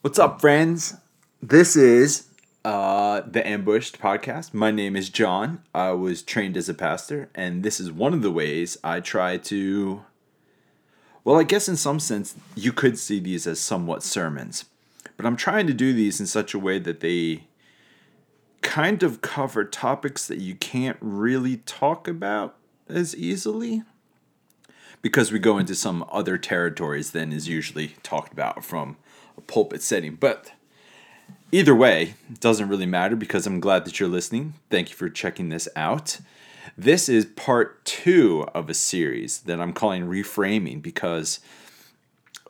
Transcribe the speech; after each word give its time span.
What's 0.00 0.20
up, 0.20 0.40
friends? 0.40 0.94
This 1.42 1.74
is 1.74 2.28
uh, 2.64 3.22
the 3.26 3.44
Ambushed 3.44 3.98
podcast. 3.98 4.54
My 4.54 4.70
name 4.70 4.94
is 4.94 5.08
John. 5.08 5.64
I 5.74 5.90
was 5.90 6.22
trained 6.22 6.56
as 6.56 6.68
a 6.68 6.74
pastor, 6.74 7.30
and 7.34 7.64
this 7.64 7.80
is 7.80 7.90
one 7.90 8.14
of 8.14 8.22
the 8.22 8.30
ways 8.30 8.78
I 8.84 9.00
try 9.00 9.38
to. 9.38 10.04
Well, 11.24 11.36
I 11.36 11.42
guess 11.42 11.68
in 11.68 11.76
some 11.76 11.98
sense, 11.98 12.36
you 12.54 12.72
could 12.72 12.96
see 12.96 13.18
these 13.18 13.44
as 13.44 13.58
somewhat 13.58 14.04
sermons, 14.04 14.66
but 15.16 15.26
I'm 15.26 15.36
trying 15.36 15.66
to 15.66 15.74
do 15.74 15.92
these 15.92 16.20
in 16.20 16.28
such 16.28 16.54
a 16.54 16.60
way 16.60 16.78
that 16.78 17.00
they 17.00 17.48
kind 18.62 19.02
of 19.02 19.20
cover 19.20 19.64
topics 19.64 20.28
that 20.28 20.38
you 20.38 20.54
can't 20.54 20.98
really 21.00 21.56
talk 21.56 22.06
about 22.06 22.54
as 22.88 23.16
easily 23.16 23.82
because 25.02 25.32
we 25.32 25.40
go 25.40 25.58
into 25.58 25.74
some 25.74 26.04
other 26.12 26.38
territories 26.38 27.10
than 27.10 27.32
is 27.32 27.48
usually 27.48 27.96
talked 28.04 28.32
about 28.32 28.64
from 28.64 28.96
pulpit 29.48 29.82
setting. 29.82 30.14
But 30.14 30.52
either 31.50 31.74
way, 31.74 32.14
it 32.30 32.38
doesn't 32.38 32.68
really 32.68 32.86
matter 32.86 33.16
because 33.16 33.46
I'm 33.46 33.58
glad 33.58 33.84
that 33.84 33.98
you're 33.98 34.08
listening. 34.08 34.54
Thank 34.70 34.90
you 34.90 34.94
for 34.94 35.08
checking 35.08 35.48
this 35.48 35.68
out. 35.74 36.20
This 36.76 37.08
is 37.08 37.24
part 37.24 37.84
two 37.84 38.46
of 38.54 38.70
a 38.70 38.74
series 38.74 39.40
that 39.40 39.60
I'm 39.60 39.72
calling 39.72 40.04
Reframing 40.04 40.80
because 40.80 41.40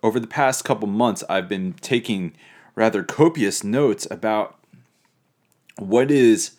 over 0.02 0.20
the 0.20 0.26
past 0.26 0.64
couple 0.64 0.86
months, 0.86 1.24
I've 1.30 1.48
been 1.48 1.72
taking 1.72 2.34
rather 2.74 3.02
copious 3.02 3.64
notes 3.64 4.06
about 4.10 4.58
what 5.78 6.10
is 6.10 6.52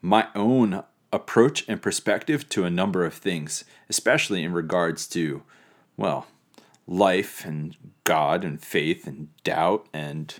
my 0.00 0.28
own 0.34 0.84
approach 1.12 1.64
and 1.68 1.80
perspective 1.82 2.48
to 2.50 2.64
a 2.64 2.70
number 2.70 3.04
of 3.04 3.14
things, 3.14 3.64
especially 3.88 4.42
in 4.42 4.52
regards 4.52 5.06
to, 5.08 5.42
well, 5.96 6.26
life 6.86 7.44
and 7.44 7.76
God 8.04 8.44
and 8.44 8.60
faith 8.60 9.06
and 9.06 9.28
doubt 9.42 9.86
and 9.92 10.34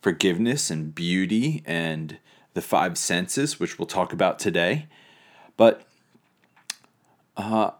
forgiveness 0.00 0.70
and 0.70 0.94
beauty 0.94 1.62
and 1.66 2.18
the 2.54 2.62
five 2.62 2.96
senses, 2.96 3.60
which 3.60 3.78
we'll 3.78 3.86
talk 3.86 4.12
about 4.12 4.38
today. 4.38 4.86
But 5.56 5.82
uh, 7.36 7.72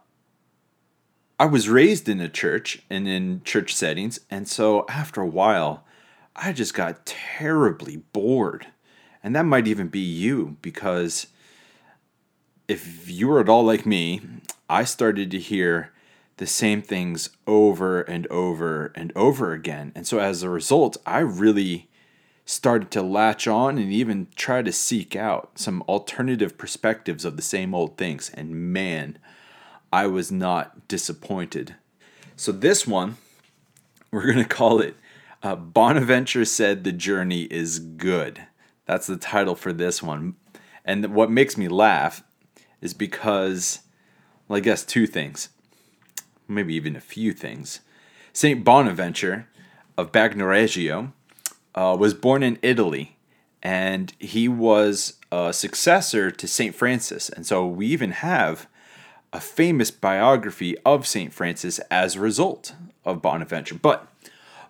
I 1.39 1.47
was 1.47 1.69
raised 1.69 2.08
in 2.08 2.20
a 2.20 2.28
church 2.28 2.83
and 2.91 3.08
in 3.08 3.42
church 3.44 3.75
settings, 3.75 4.20
and 4.30 4.47
so 4.47 4.84
after 4.89 5.20
a 5.20 5.27
while, 5.27 5.84
I 6.36 6.52
just 6.52 6.74
got 6.74 7.06
terribly 7.06 7.98
bored. 8.12 8.67
And 9.22 9.36
that 9.36 9.45
might 9.45 9.67
even 9.67 9.89
be 9.89 10.00
you 10.00 10.56
because 10.62 11.27
if 12.69 13.11
you 13.11 13.28
were 13.28 13.41
at 13.41 13.48
all 13.48 13.64
like 13.64 13.84
me, 13.84 14.20
I 14.69 14.84
started 14.84 15.30
to 15.33 15.39
hear 15.39 15.92
the 16.41 16.46
same 16.46 16.80
things 16.80 17.28
over 17.46 18.00
and 18.00 18.27
over 18.28 18.92
and 18.94 19.12
over 19.14 19.52
again. 19.52 19.92
And 19.94 20.06
so 20.06 20.20
as 20.20 20.42
a 20.42 20.48
result, 20.48 20.96
I 21.05 21.19
really 21.19 21.91
started 22.46 22.91
to 22.92 23.02
latch 23.02 23.46
on 23.46 23.77
and 23.77 23.92
even 23.92 24.27
try 24.36 24.62
to 24.62 24.72
seek 24.72 25.14
out 25.14 25.50
some 25.56 25.83
alternative 25.83 26.56
perspectives 26.56 27.27
of 27.27 27.36
the 27.36 27.42
same 27.42 27.74
old 27.74 27.98
things. 27.98 28.30
And 28.33 28.72
man, 28.72 29.18
I 29.92 30.06
was 30.06 30.33
not 30.33 30.88
disappointed. 30.88 31.77
So 32.36 32.52
this 32.52 32.86
one, 32.86 33.18
we're 34.11 34.24
going 34.24 34.42
to 34.42 34.44
call 34.44 34.80
it 34.80 34.96
uh, 35.42 35.56
Bonaventure 35.56 36.46
Said 36.46 36.84
the 36.84 36.92
Journey 36.92 37.42
is 37.42 37.78
Good. 37.78 38.46
That's 38.86 39.06
the 39.06 39.18
title 39.18 39.55
for 39.55 39.74
this 39.74 40.02
one. 40.02 40.36
And 40.86 41.14
what 41.14 41.30
makes 41.30 41.58
me 41.58 41.68
laugh 41.68 42.24
is 42.80 42.94
because, 42.94 43.80
well, 44.48 44.56
I 44.56 44.61
guess 44.61 44.86
two 44.86 45.06
things 45.06 45.50
maybe 46.50 46.74
even 46.74 46.96
a 46.96 47.00
few 47.00 47.32
things. 47.32 47.80
St. 48.32 48.64
Bonaventure 48.64 49.48
of 49.96 50.12
Bagnoregio 50.12 51.12
uh, 51.74 51.96
was 51.98 52.14
born 52.14 52.42
in 52.42 52.58
Italy, 52.62 53.16
and 53.62 54.12
he 54.18 54.48
was 54.48 55.14
a 55.32 55.52
successor 55.52 56.30
to 56.30 56.48
St. 56.48 56.74
Francis. 56.74 57.28
And 57.28 57.46
so 57.46 57.66
we 57.66 57.86
even 57.86 58.12
have 58.12 58.66
a 59.33 59.40
famous 59.40 59.90
biography 59.90 60.77
of 60.84 61.06
St. 61.06 61.33
Francis 61.33 61.78
as 61.90 62.16
a 62.16 62.20
result 62.20 62.74
of 63.05 63.22
Bonaventure. 63.22 63.77
But 63.77 64.08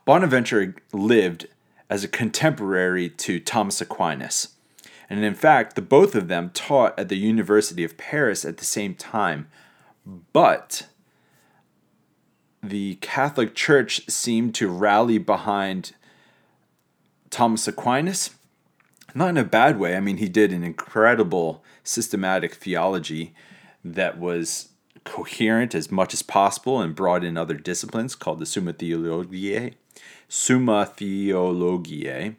Bonaventure 0.05 0.75
lived 0.93 1.47
as 1.89 2.05
a 2.05 2.09
contemporary 2.09 3.09
to 3.09 3.41
Thomas 3.41 3.81
Aquinas. 3.81 4.49
And 5.09 5.25
in 5.25 5.35
fact, 5.35 5.75
the 5.75 5.83
both 5.83 6.15
of 6.15 6.29
them 6.29 6.51
taught 6.51 6.97
at 6.99 7.09
the 7.09 7.17
University 7.17 7.83
of 7.83 7.97
Paris 7.97 8.45
at 8.45 8.59
the 8.59 8.65
same 8.65 8.95
time. 8.95 9.49
But 10.33 10.87
the 12.63 12.97
Catholic 12.97 13.55
Church 13.55 14.09
seemed 14.09 14.55
to 14.57 14.69
rally 14.69 15.19
behind 15.19 15.93
Thomas 17.31 17.67
Aquinas. 17.67 18.31
Not 19.15 19.31
in 19.31 19.37
a 19.37 19.45
bad 19.45 19.79
way. 19.79 19.97
I 19.97 20.01
mean, 20.01 20.19
he 20.19 20.29
did 20.29 20.53
an 20.53 20.63
incredible 20.63 21.65
systematic 21.83 22.55
theology 22.55 23.35
that 23.85 24.19
was 24.19 24.69
coherent 25.05 25.75
as 25.75 25.91
much 25.91 26.13
as 26.13 26.23
possible 26.23 26.81
and 26.81 26.95
brought 26.95 27.25
in 27.25 27.37
other 27.37 27.55
disciplines 27.55 28.15
called 28.15 28.39
the 28.39 28.47
Summa 28.47 28.73
Theologiae. 28.73 29.75
Summa 30.29 30.87
Theologiae. 30.87 32.37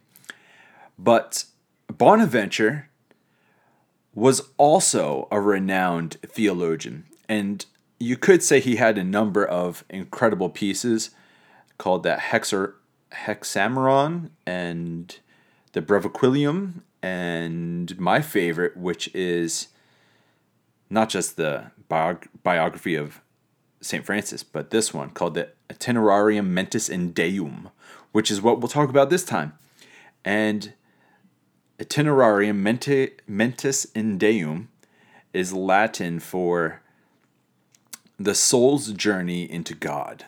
But 0.98 1.46
Bonaventure 1.88 2.90
was 4.14 4.50
also 4.58 5.28
a 5.32 5.42
renowned 5.42 6.18
theologian. 6.26 7.06
And 7.28 7.66
you 8.02 8.18
could 8.18 8.42
say 8.42 8.60
he 8.60 8.78
had 8.78 8.98
a 8.98 9.04
number 9.04 9.46
of 9.46 9.86
incredible 9.90 10.50
pieces 10.50 11.12
called 11.78 12.04
that 12.04 12.20
Hexer, 12.20 12.74
Hexameron 13.12 14.32
and 14.46 15.18
the 15.74 15.82
Breviarium, 15.82 16.82
and 17.04 17.98
my 18.00 18.22
favorite, 18.22 18.76
which 18.76 19.14
is 19.14 19.68
not 20.90 21.10
just 21.10 21.38
the 21.38 21.72
biog- 21.90 22.28
biography 22.44 22.96
of 22.96 23.22
St. 23.82 24.06
Francis, 24.06 24.44
but 24.44 24.72
this 24.72 24.94
one 24.94 25.10
called 25.12 25.36
the 25.36 25.50
Itinerarium 25.70 26.48
Mentis 26.48 26.90
in 26.90 27.12
Deum, 27.12 27.70
which 28.12 28.30
is 28.30 28.42
what 28.42 28.60
we'll 28.60 28.68
talk 28.68 28.90
about 28.90 29.10
this 29.10 29.24
time. 29.24 29.54
And 30.26 30.74
Itinerarium 31.80 32.58
Menti- 32.58 33.12
Mentis 33.28 33.86
in 33.86 34.18
Deum 34.18 34.70
is 35.34 35.54
Latin 35.54 36.20
for 36.20 36.82
the 38.24 38.36
soul's 38.36 38.92
journey 38.94 39.50
into 39.50 39.74
God. 39.74 40.26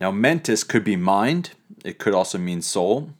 Now, 0.00 0.10
mentis 0.10 0.64
could 0.64 0.84
be 0.84 0.96
mind, 0.96 1.50
it 1.84 1.98
could 1.98 2.14
also 2.14 2.38
mean 2.38 2.62
soul. 2.62 3.10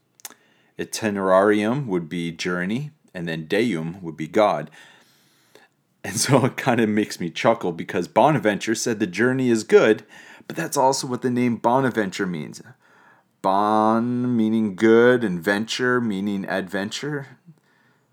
Itinerarium 0.78 1.87
would 1.87 2.09
be 2.09 2.33
journey, 2.33 2.91
and 3.15 3.27
then 3.27 3.47
deum 3.47 3.99
would 4.03 4.16
be 4.16 4.28
God. 4.28 4.71
And 6.05 6.16
so 6.16 6.45
it 6.45 6.56
kind 6.56 6.81
of 6.81 6.89
makes 6.89 7.19
me 7.19 7.31
chuckle 7.31 7.72
because 7.72 8.06
Bonaventure 8.06 8.75
said 8.75 9.00
the 9.00 9.06
journey 9.06 9.49
is 9.49 9.65
good, 9.65 10.05
but 10.47 10.55
that's 10.55 10.77
also 10.77 11.06
what 11.06 11.22
the 11.22 11.31
name 11.31 11.56
Bonaventure 11.56 12.27
means. 12.27 12.62
Bon 13.43 14.37
meaning 14.37 14.77
good, 14.77 15.25
and 15.25 15.41
venture 15.41 16.00
meaning 16.00 16.45
adventure. 16.47 17.39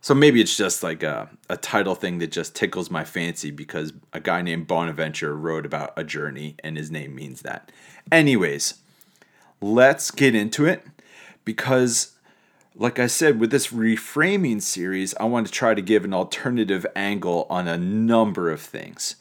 So 0.04 0.14
maybe 0.14 0.42
it's 0.42 0.58
just 0.58 0.84
like 0.84 1.02
a, 1.02 1.30
a 1.50 1.56
title 1.56 1.96
thing 1.96 2.18
that 2.18 2.30
just 2.30 2.58
tickles 2.58 2.92
my 2.92 3.06
fancy 3.06 3.52
because 3.52 3.94
a 4.12 4.20
guy 4.20 4.42
named 4.42 4.68
Bonaventure 4.68 5.34
wrote 5.34 5.66
about 5.66 5.94
a 5.96 6.04
journey 6.04 6.58
and 6.62 6.76
his 6.76 6.92
name 6.92 7.16
means 7.16 7.42
that. 7.44 7.72
Anyways, 8.12 8.74
let's 9.62 10.12
get 10.12 10.36
into 10.36 10.66
it 10.66 10.86
because, 11.46 12.18
like 12.76 13.00
I 13.00 13.08
said, 13.08 13.40
with 13.40 13.50
this 13.50 13.68
reframing 13.68 14.62
series, 14.62 15.16
I 15.22 15.24
want 15.24 15.48
to 15.48 15.54
try 15.54 15.74
to 15.74 15.82
give 15.82 16.04
an 16.04 16.14
alternative 16.14 16.86
angle 16.98 17.48
on 17.50 17.70
a 17.70 17.78
number 17.78 18.52
of 18.52 18.60
things. 18.60 19.16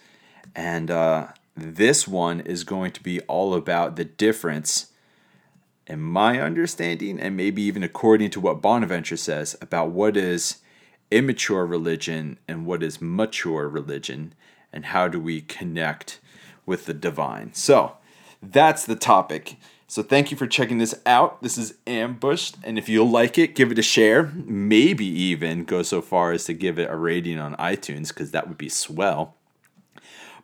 And 0.53 0.91
uh, 0.91 1.28
this 1.56 2.09
one 2.09 2.41
is 2.41 2.64
going 2.64 2.91
to 2.91 3.03
be 3.04 3.20
all 3.20 3.54
about 3.54 3.94
the 3.94 4.04
difference 4.04 4.87
in 5.87 6.00
my 6.00 6.41
understanding, 6.41 7.20
and 7.20 7.37
maybe 7.37 7.62
even 7.62 7.84
according 7.84 8.31
to 8.31 8.40
what 8.40 8.61
Bonaventure 8.61 9.17
says, 9.17 9.56
about 9.61 9.93
what 9.93 10.17
is 10.17 10.56
immature 11.12 11.67
religion 11.67 12.38
and 12.49 12.67
what 12.67 12.82
is 12.82 13.00
mature 13.00 13.69
religion, 13.69 14.35
and 14.73 14.87
how 14.87 15.09
do 15.09 15.20
we 15.20 15.41
connect 15.43 16.20
with 16.64 16.87
the 16.87 16.94
divine. 16.94 17.53
So, 17.55 17.97
that's 18.43 18.85
the 18.87 18.97
topic. 18.97 19.56
So, 19.87 20.03
thank 20.03 20.31
you 20.31 20.37
for 20.37 20.47
checking 20.47 20.79
this 20.79 20.94
out. 21.05 21.43
This 21.43 21.59
is 21.59 21.75
Ambushed, 21.87 22.56
and 22.64 22.79
if 22.79 22.88
you 22.88 23.05
like 23.05 23.37
it, 23.37 23.55
give 23.55 23.70
it 23.70 23.79
a 23.79 23.82
share. 23.82 24.32
Maybe 24.35 25.05
even 25.05 25.64
go 25.64 25.82
so 25.82 26.00
far 26.00 26.32
as 26.32 26.44
to 26.47 26.55
give 26.55 26.79
it 26.79 26.91
a 26.91 26.97
rating 26.97 27.38
on 27.38 27.55
iTunes, 27.56 28.08
because 28.08 28.31
that 28.31 28.49
would 28.49 28.58
be 28.58 28.70
swell. 28.70 29.35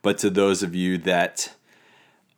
But 0.03 0.19
to 0.19 0.31
those 0.31 0.63
of 0.63 0.75
you 0.75 0.99
that 0.99 1.55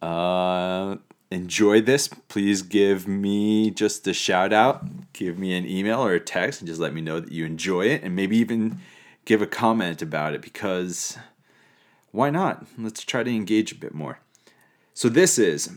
uh, 0.01 0.97
enjoy 1.31 1.81
this, 1.81 2.09
please 2.09 2.63
give 2.63 3.07
me 3.07 3.71
just 3.71 4.07
a 4.07 4.13
shout 4.13 4.53
out. 4.53 5.13
Give 5.13 5.39
me 5.39 5.57
an 5.57 5.67
email 5.67 6.05
or 6.05 6.13
a 6.13 6.21
text 6.21 6.61
and 6.61 6.69
just 6.69 6.81
let 6.81 6.95
me 6.95 7.01
know 7.01 7.21
that 7.21 7.33
you 7.33 7.45
enjoy 7.45 7.87
it 7.87 8.03
and 8.03 8.17
maybe 8.17 8.37
even 8.37 8.81
give 9.25 9.43
a 9.43 9.47
comment 9.47 10.03
about 10.03 10.35
it 10.35 10.43
because 10.43 11.17
why 12.11 12.31
not? 12.31 12.67
Let's 12.77 13.05
try 13.05 13.23
to 13.23 13.31
engage 13.31 13.73
a 13.73 13.77
bit 13.77 13.95
more. 13.95 14.19
So, 14.95 15.09
this 15.09 15.39
is 15.39 15.71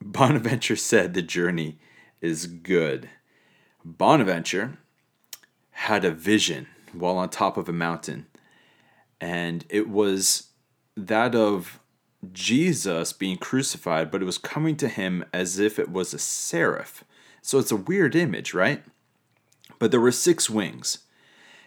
Bonaventure 0.00 0.76
said 0.76 1.14
the 1.14 1.22
journey 1.22 1.78
is 2.20 2.46
good. 2.46 3.08
Bonaventure 3.84 4.78
had 5.72 6.04
a 6.04 6.10
vision 6.10 6.68
while 6.92 7.16
on 7.16 7.28
top 7.28 7.56
of 7.56 7.68
a 7.68 7.72
mountain, 7.72 8.26
and 9.20 9.64
it 9.68 9.88
was 9.88 10.48
that 10.96 11.34
of 11.34 11.80
Jesus 12.30 13.12
being 13.12 13.36
crucified, 13.36 14.10
but 14.10 14.22
it 14.22 14.26
was 14.26 14.38
coming 14.38 14.76
to 14.76 14.88
him 14.88 15.24
as 15.32 15.58
if 15.58 15.78
it 15.78 15.90
was 15.90 16.14
a 16.14 16.18
seraph. 16.18 17.04
So 17.40 17.58
it's 17.58 17.72
a 17.72 17.76
weird 17.76 18.14
image, 18.14 18.54
right? 18.54 18.82
But 19.78 19.90
there 19.90 20.00
were 20.00 20.12
six 20.12 20.48
wings. 20.48 20.98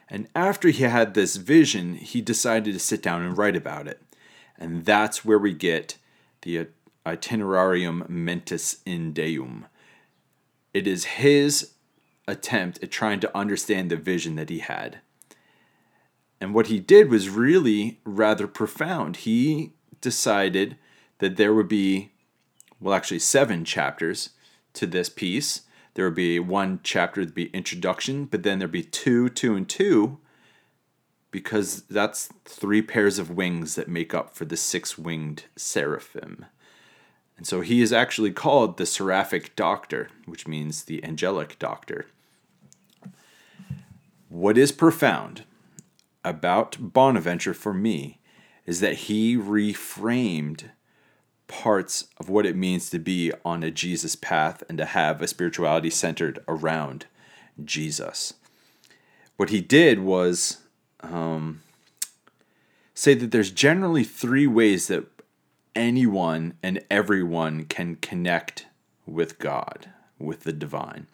And 0.09 0.27
after 0.35 0.69
he 0.69 0.83
had 0.83 1.13
this 1.13 1.35
vision, 1.35 1.95
he 1.95 2.21
decided 2.21 2.73
to 2.73 2.79
sit 2.79 3.01
down 3.01 3.21
and 3.21 3.37
write 3.37 3.55
about 3.55 3.87
it. 3.87 4.01
And 4.57 4.85
that's 4.85 5.25
where 5.25 5.39
we 5.39 5.53
get 5.53 5.97
the 6.43 6.67
Itinerarium 7.05 8.07
Mentis 8.07 8.77
in 8.85 9.11
Deum. 9.11 9.65
It 10.73 10.87
is 10.87 11.05
his 11.05 11.71
attempt 12.27 12.81
at 12.81 12.91
trying 12.91 13.19
to 13.19 13.37
understand 13.37 13.89
the 13.89 13.97
vision 13.97 14.35
that 14.35 14.49
he 14.49 14.59
had. 14.59 14.99
And 16.39 16.53
what 16.53 16.67
he 16.67 16.79
did 16.79 17.09
was 17.09 17.29
really 17.29 17.99
rather 18.03 18.47
profound. 18.47 19.17
He 19.17 19.73
decided 20.01 20.77
that 21.19 21.37
there 21.37 21.53
would 21.53 21.67
be, 21.67 22.11
well, 22.79 22.93
actually, 22.93 23.19
seven 23.19 23.65
chapters 23.65 24.31
to 24.73 24.85
this 24.85 25.09
piece. 25.09 25.61
There 25.93 26.05
would 26.05 26.15
be 26.15 26.39
one 26.39 26.79
chapter 26.83 27.21
that'd 27.21 27.35
be 27.35 27.47
introduction, 27.47 28.25
but 28.25 28.43
then 28.43 28.59
there'd 28.59 28.71
be 28.71 28.83
two, 28.83 29.29
two, 29.29 29.55
and 29.55 29.67
two, 29.67 30.19
because 31.31 31.83
that's 31.83 32.29
three 32.45 32.81
pairs 32.81 33.19
of 33.19 33.29
wings 33.29 33.75
that 33.75 33.87
make 33.87 34.13
up 34.13 34.35
for 34.35 34.45
the 34.45 34.57
six 34.57 34.97
winged 34.97 35.45
seraphim. 35.55 36.45
And 37.37 37.45
so 37.45 37.61
he 37.61 37.81
is 37.81 37.91
actually 37.91 38.31
called 38.31 38.77
the 38.77 38.85
seraphic 38.85 39.55
doctor, 39.55 40.09
which 40.25 40.47
means 40.47 40.83
the 40.83 41.03
angelic 41.03 41.59
doctor. 41.59 42.07
What 44.29 44.57
is 44.57 44.71
profound 44.71 45.43
about 46.23 46.77
Bonaventure 46.79 47.53
for 47.53 47.73
me 47.73 48.19
is 48.65 48.79
that 48.79 48.95
he 48.95 49.37
reframed 49.37 50.69
parts 51.47 52.07
of 52.17 52.29
what 52.29 52.45
it 52.45 52.55
means 52.55 52.89
to 52.89 52.99
be 52.99 53.31
on 53.43 53.63
a 53.63 53.71
Jesus 53.71 54.15
path 54.15 54.63
and 54.67 54.77
to 54.77 54.85
have 54.85 55.21
a 55.21 55.27
spirituality 55.27 55.89
centered 55.89 56.39
around 56.47 57.05
Jesus. 57.63 58.33
What 59.37 59.49
he 59.49 59.61
did 59.61 59.99
was 59.99 60.61
um, 61.01 61.61
say 62.93 63.13
that 63.13 63.31
there's 63.31 63.51
generally 63.51 64.03
three 64.03 64.47
ways 64.47 64.87
that 64.87 65.05
anyone 65.75 66.55
and 66.63 66.83
everyone 66.89 67.65
can 67.65 67.97
connect 67.97 68.65
with 69.05 69.37
God, 69.37 69.89
with 70.17 70.41
the 70.41 70.53
divine. 70.53 71.07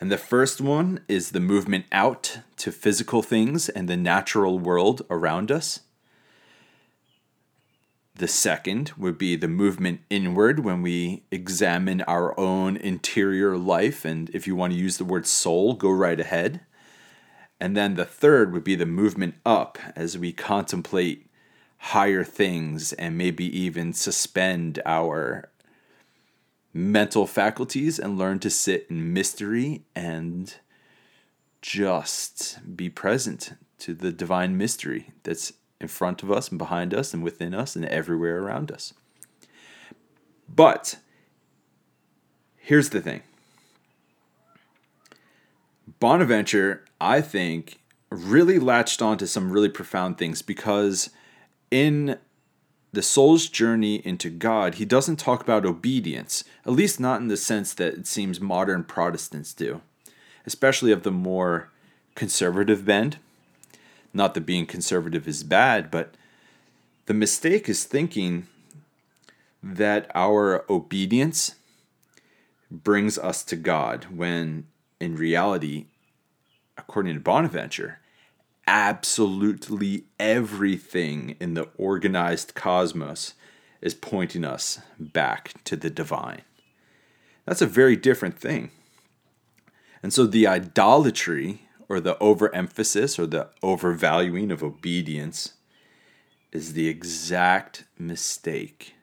And 0.00 0.12
the 0.12 0.18
first 0.18 0.60
one 0.60 1.00
is 1.08 1.30
the 1.30 1.40
movement 1.40 1.86
out 1.90 2.38
to 2.58 2.70
physical 2.70 3.22
things 3.22 3.68
and 3.68 3.88
the 3.88 3.96
natural 3.96 4.58
world 4.58 5.02
around 5.10 5.50
us. 5.50 5.80
The 8.14 8.28
second 8.28 8.92
would 8.96 9.16
be 9.16 9.36
the 9.36 9.48
movement 9.48 10.00
inward 10.10 10.60
when 10.60 10.82
we 10.82 11.22
examine 11.30 12.02
our 12.02 12.38
own 12.38 12.76
interior 12.76 13.56
life. 13.56 14.04
And 14.04 14.28
if 14.30 14.46
you 14.46 14.56
want 14.56 14.72
to 14.72 14.78
use 14.78 14.98
the 14.98 15.04
word 15.04 15.26
soul, 15.26 15.74
go 15.74 15.90
right 15.90 16.18
ahead. 16.18 16.60
And 17.60 17.76
then 17.76 17.94
the 17.94 18.04
third 18.04 18.52
would 18.52 18.64
be 18.64 18.74
the 18.74 18.86
movement 18.86 19.34
up 19.44 19.78
as 19.96 20.18
we 20.18 20.32
contemplate 20.32 21.28
higher 21.78 22.24
things 22.24 22.92
and 22.94 23.16
maybe 23.16 23.44
even 23.56 23.92
suspend 23.92 24.80
our 24.84 25.48
mental 26.78 27.26
faculties 27.26 27.98
and 27.98 28.16
learn 28.16 28.38
to 28.38 28.48
sit 28.48 28.86
in 28.88 29.12
mystery 29.12 29.82
and 29.96 30.54
just 31.60 32.60
be 32.76 32.88
present 32.88 33.54
to 33.80 33.92
the 33.92 34.12
divine 34.12 34.56
mystery 34.56 35.10
that's 35.24 35.52
in 35.80 35.88
front 35.88 36.22
of 36.22 36.30
us 36.30 36.50
and 36.50 36.58
behind 36.58 36.94
us 36.94 37.12
and 37.12 37.24
within 37.24 37.52
us 37.52 37.74
and 37.74 37.84
everywhere 37.86 38.38
around 38.38 38.70
us. 38.70 38.94
But 40.48 40.98
here's 42.56 42.90
the 42.90 43.00
thing 43.00 43.22
Bonaventure, 45.98 46.84
I 47.00 47.20
think, 47.20 47.80
really 48.08 48.60
latched 48.60 49.02
on 49.02 49.18
to 49.18 49.26
some 49.26 49.50
really 49.50 49.68
profound 49.68 50.16
things 50.16 50.42
because 50.42 51.10
in 51.72 52.18
the 52.92 53.02
soul's 53.02 53.48
journey 53.48 53.96
into 53.96 54.30
God, 54.30 54.76
he 54.76 54.84
doesn't 54.84 55.16
talk 55.16 55.42
about 55.42 55.66
obedience, 55.66 56.44
at 56.64 56.72
least 56.72 56.98
not 56.98 57.20
in 57.20 57.28
the 57.28 57.36
sense 57.36 57.74
that 57.74 57.94
it 57.94 58.06
seems 58.06 58.40
modern 58.40 58.84
Protestants 58.84 59.52
do, 59.52 59.82
especially 60.46 60.92
of 60.92 61.02
the 61.02 61.10
more 61.10 61.70
conservative 62.14 62.84
bend. 62.84 63.18
Not 64.14 64.34
that 64.34 64.46
being 64.46 64.66
conservative 64.66 65.28
is 65.28 65.42
bad, 65.42 65.90
but 65.90 66.14
the 67.06 67.14
mistake 67.14 67.68
is 67.68 67.84
thinking 67.84 68.46
that 69.62 70.10
our 70.14 70.64
obedience 70.70 71.56
brings 72.70 73.18
us 73.18 73.42
to 73.44 73.56
God 73.56 74.06
when 74.10 74.66
in 75.00 75.16
reality, 75.16 75.86
according 76.76 77.14
to 77.14 77.20
Bonaventure, 77.20 78.00
absolutely 78.68 80.04
everything 80.20 81.34
in 81.40 81.54
the 81.54 81.70
organized 81.78 82.54
cosmos 82.54 83.32
is 83.80 83.94
pointing 83.94 84.44
us 84.44 84.78
back 85.00 85.54
to 85.64 85.74
the 85.74 85.88
divine. 85.88 86.42
That's 87.46 87.62
a 87.62 87.66
very 87.66 87.96
different 87.96 88.38
thing. 88.38 88.70
And 90.02 90.12
so 90.12 90.26
the 90.26 90.46
idolatry 90.46 91.62
or 91.88 91.98
the 91.98 92.18
overemphasis 92.18 93.18
or 93.18 93.26
the 93.26 93.48
overvaluing 93.62 94.50
of 94.50 94.62
obedience 94.62 95.54
is 96.52 96.74
the 96.74 96.88
exact 96.88 97.84
mistake 97.98 98.96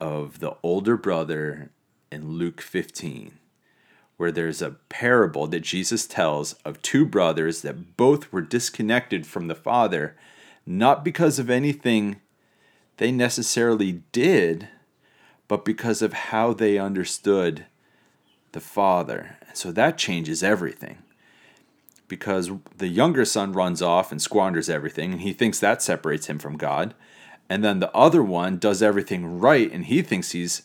of 0.00 0.38
the 0.38 0.56
older 0.62 0.96
brother 0.96 1.72
in 2.10 2.38
Luke 2.38 2.62
15 2.62 3.38
where 4.22 4.30
there's 4.30 4.62
a 4.62 4.76
parable 4.88 5.48
that 5.48 5.62
Jesus 5.62 6.06
tells 6.06 6.52
of 6.64 6.80
two 6.80 7.04
brothers 7.04 7.62
that 7.62 7.96
both 7.96 8.32
were 8.32 8.40
disconnected 8.40 9.26
from 9.26 9.48
the 9.48 9.54
Father, 9.56 10.14
not 10.64 11.04
because 11.04 11.40
of 11.40 11.50
anything 11.50 12.20
they 12.98 13.10
necessarily 13.10 14.02
did, 14.12 14.68
but 15.48 15.64
because 15.64 16.02
of 16.02 16.12
how 16.12 16.52
they 16.52 16.78
understood 16.78 17.66
the 18.52 18.60
Father. 18.60 19.38
And 19.48 19.56
so 19.56 19.72
that 19.72 19.98
changes 19.98 20.44
everything. 20.44 20.98
Because 22.06 22.52
the 22.78 22.86
younger 22.86 23.24
son 23.24 23.52
runs 23.52 23.82
off 23.82 24.12
and 24.12 24.22
squanders 24.22 24.70
everything, 24.70 25.10
and 25.10 25.22
he 25.22 25.32
thinks 25.32 25.58
that 25.58 25.82
separates 25.82 26.26
him 26.26 26.38
from 26.38 26.56
God. 26.56 26.94
And 27.50 27.64
then 27.64 27.80
the 27.80 27.92
other 27.92 28.22
one 28.22 28.58
does 28.58 28.84
everything 28.84 29.40
right, 29.40 29.68
and 29.72 29.86
he 29.86 30.00
thinks 30.00 30.30
he's 30.30 30.62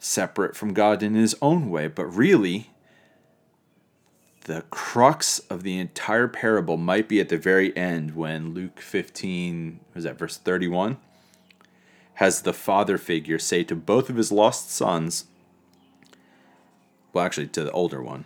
separate 0.00 0.56
from 0.56 0.72
God 0.74 1.02
in 1.02 1.14
his 1.14 1.36
own 1.40 1.70
way. 1.70 1.86
But 1.86 2.06
really, 2.06 2.70
the 4.44 4.62
crux 4.70 5.38
of 5.50 5.62
the 5.62 5.78
entire 5.78 6.26
parable 6.26 6.76
might 6.76 7.08
be 7.08 7.20
at 7.20 7.28
the 7.28 7.38
very 7.38 7.76
end 7.76 8.16
when 8.16 8.52
Luke 8.52 8.80
15, 8.80 9.80
was 9.94 10.04
that 10.04 10.18
verse 10.18 10.36
31? 10.36 10.96
Has 12.14 12.42
the 12.42 12.52
father 12.52 12.98
figure 12.98 13.38
say 13.38 13.62
to 13.64 13.76
both 13.76 14.10
of 14.10 14.16
his 14.16 14.32
lost 14.32 14.70
sons, 14.70 15.26
well, 17.12 17.24
actually, 17.24 17.48
to 17.48 17.64
the 17.64 17.72
older 17.72 18.02
one, 18.02 18.24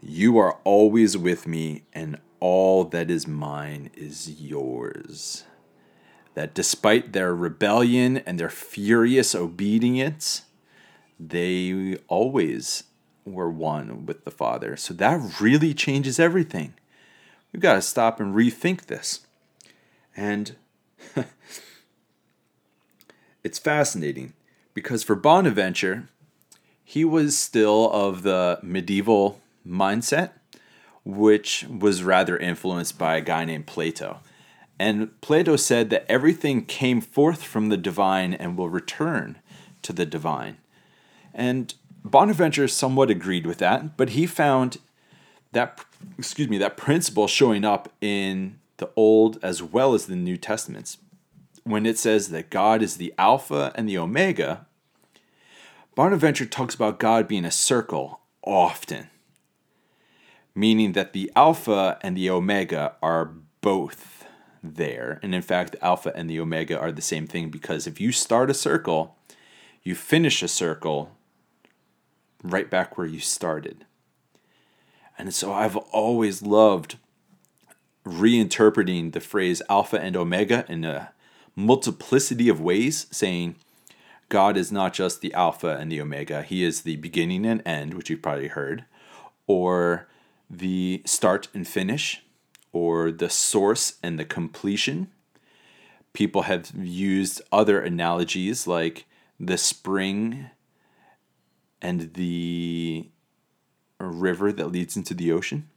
You 0.00 0.38
are 0.38 0.58
always 0.64 1.16
with 1.16 1.46
me, 1.46 1.82
and 1.92 2.18
all 2.40 2.84
that 2.84 3.10
is 3.10 3.26
mine 3.26 3.90
is 3.94 4.40
yours. 4.40 5.44
That 6.34 6.54
despite 6.54 7.12
their 7.12 7.34
rebellion 7.34 8.18
and 8.18 8.38
their 8.38 8.50
furious 8.50 9.34
obedience, 9.34 10.42
they 11.18 11.96
always 12.08 12.84
were 13.24 13.50
one 13.50 14.06
with 14.06 14.24
the 14.24 14.30
Father. 14.30 14.76
So 14.76 14.94
that 14.94 15.40
really 15.40 15.74
changes 15.74 16.20
everything. 16.20 16.74
We've 17.52 17.62
got 17.62 17.74
to 17.74 17.82
stop 17.82 18.20
and 18.20 18.34
rethink 18.34 18.86
this. 18.86 19.20
And 20.16 20.56
it's 23.44 23.58
fascinating 23.58 24.34
because 24.74 25.02
for 25.02 25.14
Bonaventure, 25.14 26.08
he 26.84 27.04
was 27.04 27.36
still 27.36 27.90
of 27.90 28.22
the 28.22 28.60
medieval 28.62 29.40
mindset, 29.66 30.30
which 31.04 31.64
was 31.68 32.02
rather 32.02 32.36
influenced 32.36 32.98
by 32.98 33.16
a 33.16 33.20
guy 33.20 33.44
named 33.44 33.66
Plato. 33.66 34.20
And 34.78 35.18
Plato 35.20 35.56
said 35.56 35.90
that 35.90 36.04
everything 36.08 36.64
came 36.64 37.00
forth 37.00 37.42
from 37.42 37.70
the 37.70 37.76
divine 37.76 38.34
and 38.34 38.56
will 38.56 38.68
return 38.68 39.38
to 39.82 39.92
the 39.92 40.06
divine. 40.06 40.58
And 41.36 41.72
Bonaventure 42.02 42.66
somewhat 42.66 43.10
agreed 43.10 43.46
with 43.46 43.58
that, 43.58 43.96
but 43.96 44.10
he 44.10 44.26
found 44.26 44.78
that 45.52 45.84
excuse 46.18 46.48
me, 46.48 46.58
that 46.58 46.76
principle 46.76 47.26
showing 47.26 47.64
up 47.64 47.92
in 48.00 48.58
the 48.78 48.90
Old 48.96 49.38
as 49.42 49.62
well 49.62 49.94
as 49.94 50.06
the 50.06 50.16
New 50.16 50.36
Testaments. 50.36 50.98
When 51.64 51.86
it 51.86 51.98
says 51.98 52.28
that 52.30 52.50
God 52.50 52.82
is 52.82 52.96
the 52.96 53.12
Alpha 53.18 53.72
and 53.74 53.88
the 53.88 53.98
Omega, 53.98 54.66
Bonaventure 55.94 56.46
talks 56.46 56.74
about 56.74 57.00
God 57.00 57.26
being 57.26 57.44
a 57.44 57.50
circle 57.50 58.20
often, 58.42 59.08
meaning 60.54 60.92
that 60.92 61.12
the 61.12 61.32
Alpha 61.34 61.98
and 62.02 62.16
the 62.16 62.30
Omega 62.30 62.94
are 63.02 63.32
both 63.62 64.26
there. 64.62 65.18
And 65.22 65.34
in 65.34 65.42
fact, 65.42 65.72
the 65.72 65.84
Alpha 65.84 66.12
and 66.14 66.28
the 66.30 66.38
Omega 66.38 66.78
are 66.78 66.92
the 66.92 67.02
same 67.02 67.26
thing 67.26 67.48
because 67.48 67.86
if 67.86 68.00
you 68.00 68.12
start 68.12 68.50
a 68.50 68.54
circle, 68.54 69.16
you 69.82 69.94
finish 69.94 70.42
a 70.42 70.48
circle 70.48 71.15
right 72.42 72.70
back 72.70 72.96
where 72.96 73.06
you 73.06 73.20
started. 73.20 73.84
And 75.18 75.32
so 75.34 75.52
I've 75.52 75.76
always 75.76 76.42
loved 76.42 76.98
reinterpreting 78.04 79.12
the 79.12 79.20
phrase 79.20 79.62
Alpha 79.68 80.00
and 80.00 80.16
Omega 80.16 80.64
in 80.68 80.84
a 80.84 81.12
multiplicity 81.56 82.48
of 82.48 82.60
ways, 82.60 83.06
saying, 83.10 83.56
God 84.28 84.56
is 84.56 84.70
not 84.70 84.92
just 84.92 85.20
the 85.20 85.32
Alpha 85.34 85.76
and 85.76 85.90
the 85.90 86.00
Omega, 86.00 86.42
He 86.42 86.64
is 86.64 86.82
the 86.82 86.96
beginning 86.96 87.46
and 87.46 87.62
end, 87.66 87.94
which 87.94 88.10
you've 88.10 88.22
probably 88.22 88.48
heard, 88.48 88.84
or 89.46 90.08
the 90.50 91.02
start 91.04 91.48
and 91.54 91.66
finish, 91.66 92.22
or 92.72 93.10
the 93.10 93.30
source 93.30 93.94
and 94.02 94.18
the 94.18 94.24
completion. 94.24 95.08
People 96.12 96.42
have 96.42 96.72
used 96.74 97.40
other 97.50 97.80
analogies 97.80 98.66
like 98.66 99.06
the 99.38 99.58
spring 99.58 100.50
and 101.86 102.14
the 102.14 103.08
river 104.00 104.50
that 104.50 104.72
leads 104.72 104.96
into 104.96 105.14
the 105.14 105.30
ocean. 105.30 105.68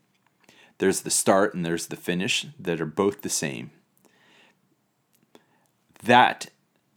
There's 0.80 1.01
the 1.01 1.12
start 1.12 1.54
and 1.54 1.63
there's 1.63 1.86
the 1.86 1.96
finish 1.96 2.48
that 2.58 2.82
are 2.82 2.88
both 2.88 3.22
the 3.22 3.30
same. 3.30 3.70
That 6.01 6.48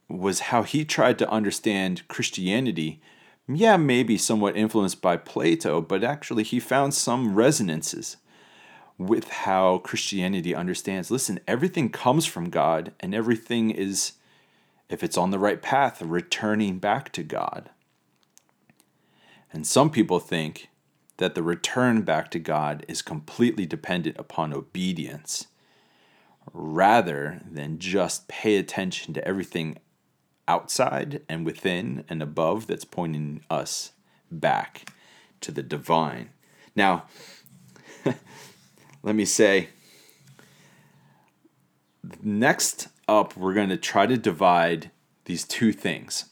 was 0.09 0.41
how 0.41 0.63
he 0.63 0.87
tried 0.87 1.19
to 1.19 1.29
understand 1.29 2.09
Christianity. 2.09 3.03
Yeah, 3.47 3.77
maybe 3.77 4.17
somewhat 4.17 4.57
influenced 4.57 5.03
by 5.03 5.19
Plato, 5.19 5.83
but 5.83 6.03
actually 6.03 6.45
he 6.45 6.59
found 6.59 6.95
some 6.95 7.35
resonances 7.35 8.17
with 8.97 9.29
how 9.29 9.79
Christianity 9.79 10.55
understands 10.55 11.11
listen, 11.11 11.39
everything 11.47 11.91
comes 11.91 12.25
from 12.25 12.49
God, 12.49 12.93
and 12.99 13.15
everything 13.15 13.73
is, 13.73 14.13
if 14.89 15.03
it's 15.03 15.19
on 15.19 15.31
the 15.31 15.39
right 15.39 15.61
path, 15.61 16.01
returning 16.01 16.79
back 16.79 17.13
to 17.13 17.23
God. 17.23 17.69
And 19.53 19.67
some 19.67 19.91
people 19.91 20.19
think 20.19 20.69
that 21.19 21.35
the 21.35 21.43
return 21.43 22.03
back 22.03 22.31
to 22.31 22.39
God 22.39 22.85
is 22.89 23.03
completely 23.03 23.67
dependent 23.67 24.17
upon 24.19 24.53
obedience 24.53 25.47
rather 26.53 27.41
than 27.49 27.79
just 27.79 28.29
pay 28.29 28.57
attention 28.57 29.15
to 29.15 29.27
everything 29.27 29.79
outside 30.49 31.23
and 31.29 31.47
within 31.47 32.05
and 32.09 32.23
above 32.23 32.67
that's 32.67 32.85
pointing 32.85 33.45
us 33.49 33.93
back 34.31 34.91
to 35.41 35.53
the 35.53 35.63
divine. 35.63 36.31
Now, 36.75 37.05
let 39.03 39.15
me 39.15 39.25
say, 39.25 39.69
next 42.23 42.89
up, 43.07 43.37
we're 43.37 43.55
going 43.55 43.69
to 43.69 43.77
try 43.77 44.07
to 44.07 44.17
divide 44.17 44.91
these 45.27 45.45
two 45.45 45.73
things. 45.73 46.25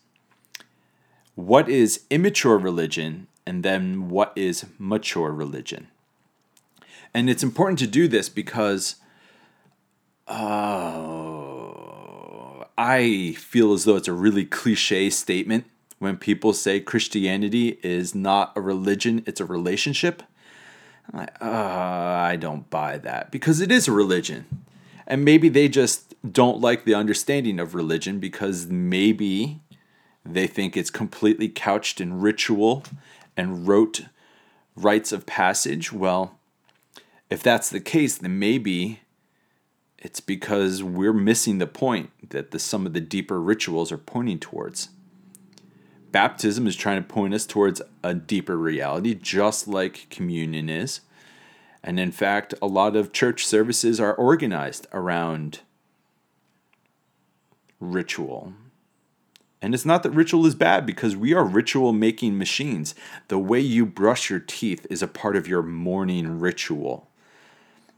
What 1.34 1.68
is 1.68 2.04
immature 2.10 2.58
religion, 2.58 3.26
and 3.46 3.62
then 3.62 4.08
what 4.08 4.32
is 4.36 4.66
mature 4.78 5.32
religion? 5.32 5.88
And 7.12 7.28
it's 7.28 7.42
important 7.42 7.78
to 7.80 7.86
do 7.86 8.08
this 8.08 8.28
because 8.28 8.96
uh, 10.28 11.04
I 12.78 13.34
feel 13.38 13.72
as 13.72 13.84
though 13.84 13.96
it's 13.96 14.08
a 14.08 14.12
really 14.12 14.44
cliche 14.44 15.10
statement 15.10 15.64
when 16.00 16.16
people 16.16 16.52
say 16.52 16.80
Christianity 16.80 17.78
is 17.82 18.14
not 18.14 18.52
a 18.56 18.60
religion, 18.60 19.22
it's 19.26 19.40
a 19.40 19.44
relationship. 19.44 20.22
I, 21.12 21.24
uh, 21.40 22.28
I 22.30 22.36
don't 22.36 22.70
buy 22.70 22.96
that 22.98 23.30
because 23.30 23.60
it 23.60 23.70
is 23.70 23.86
a 23.86 23.92
religion. 23.92 24.46
And 25.06 25.24
maybe 25.24 25.48
they 25.48 25.68
just 25.68 26.14
don't 26.32 26.60
like 26.60 26.84
the 26.84 26.94
understanding 26.94 27.60
of 27.60 27.74
religion 27.74 28.18
because 28.18 28.66
maybe 28.66 29.60
they 30.24 30.46
think 30.46 30.76
it's 30.76 30.90
completely 30.90 31.48
couched 31.48 32.00
in 32.00 32.20
ritual 32.20 32.84
and 33.36 33.66
rote 33.66 34.02
rites 34.76 35.12
of 35.12 35.26
passage. 35.26 35.92
Well, 35.92 36.38
if 37.28 37.42
that's 37.42 37.70
the 37.70 37.80
case, 37.80 38.18
then 38.18 38.38
maybe 38.38 39.00
it's 39.98 40.20
because 40.20 40.82
we're 40.82 41.12
missing 41.12 41.58
the 41.58 41.66
point 41.66 42.10
that 42.30 42.50
the, 42.50 42.58
some 42.58 42.86
of 42.86 42.92
the 42.92 43.00
deeper 43.00 43.40
rituals 43.40 43.92
are 43.92 43.98
pointing 43.98 44.38
towards. 44.38 44.88
Baptism 46.10 46.66
is 46.66 46.74
trying 46.74 47.02
to 47.02 47.08
point 47.08 47.34
us 47.34 47.46
towards 47.46 47.80
a 48.02 48.14
deeper 48.14 48.56
reality, 48.56 49.14
just 49.14 49.68
like 49.68 50.08
communion 50.10 50.68
is. 50.68 51.00
And 51.84 52.00
in 52.00 52.12
fact, 52.12 52.52
a 52.60 52.66
lot 52.66 52.96
of 52.96 53.12
church 53.12 53.46
services 53.46 54.00
are 54.00 54.14
organized 54.14 54.86
around 54.92 55.60
ritual. 57.78 58.54
And 59.62 59.74
it's 59.74 59.84
not 59.84 60.02
that 60.02 60.10
ritual 60.10 60.46
is 60.46 60.54
bad 60.54 60.86
because 60.86 61.14
we 61.14 61.34
are 61.34 61.44
ritual 61.44 61.92
making 61.92 62.38
machines. 62.38 62.94
The 63.28 63.38
way 63.38 63.60
you 63.60 63.84
brush 63.84 64.30
your 64.30 64.40
teeth 64.40 64.86
is 64.88 65.02
a 65.02 65.08
part 65.08 65.36
of 65.36 65.46
your 65.46 65.62
morning 65.62 66.40
ritual. 66.40 67.08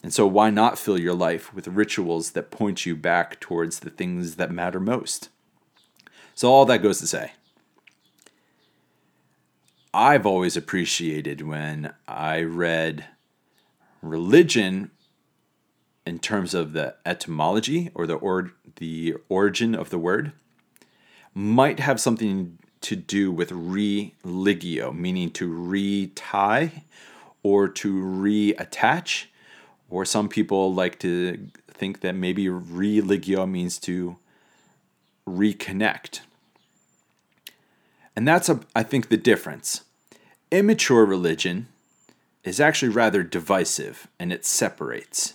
And 0.02 0.12
so, 0.12 0.26
why 0.26 0.50
not 0.50 0.78
fill 0.78 0.98
your 0.98 1.14
life 1.14 1.54
with 1.54 1.68
rituals 1.68 2.32
that 2.32 2.50
point 2.50 2.84
you 2.84 2.96
back 2.96 3.38
towards 3.38 3.80
the 3.80 3.90
things 3.90 4.34
that 4.34 4.50
matter 4.50 4.80
most? 4.80 5.28
So, 6.34 6.50
all 6.50 6.64
that 6.64 6.82
goes 6.82 6.98
to 6.98 7.06
say, 7.06 7.32
I've 9.94 10.26
always 10.26 10.56
appreciated 10.56 11.46
when 11.46 11.92
I 12.08 12.42
read 12.42 13.06
religion 14.00 14.90
in 16.04 16.18
terms 16.18 16.52
of 16.52 16.72
the 16.72 16.96
etymology 17.06 17.90
or 17.94 18.08
the 18.08 18.14
or, 18.14 18.50
the 18.76 19.14
origin 19.28 19.76
of 19.76 19.90
the 19.90 19.98
word 19.98 20.32
might 21.34 21.80
have 21.80 22.00
something 22.00 22.58
to 22.82 22.96
do 22.96 23.30
with 23.30 23.52
religio, 23.52 24.92
meaning 24.92 25.30
to 25.30 25.52
retie 25.52 26.84
or 27.42 27.68
to 27.68 27.94
reattach 28.02 29.26
or 29.88 30.04
some 30.04 30.28
people 30.28 30.72
like 30.72 30.98
to 30.98 31.48
think 31.68 32.00
that 32.00 32.14
maybe 32.14 32.48
religio 32.48 33.46
means 33.46 33.78
to 33.78 34.16
reconnect. 35.28 36.20
And 38.16 38.26
that's, 38.26 38.48
a, 38.48 38.60
I 38.74 38.82
think, 38.82 39.08
the 39.08 39.16
difference. 39.16 39.82
Immature 40.50 41.04
religion 41.04 41.68
is 42.44 42.60
actually 42.60 42.90
rather 42.90 43.22
divisive 43.22 44.08
and 44.18 44.32
it 44.32 44.44
separates, 44.44 45.34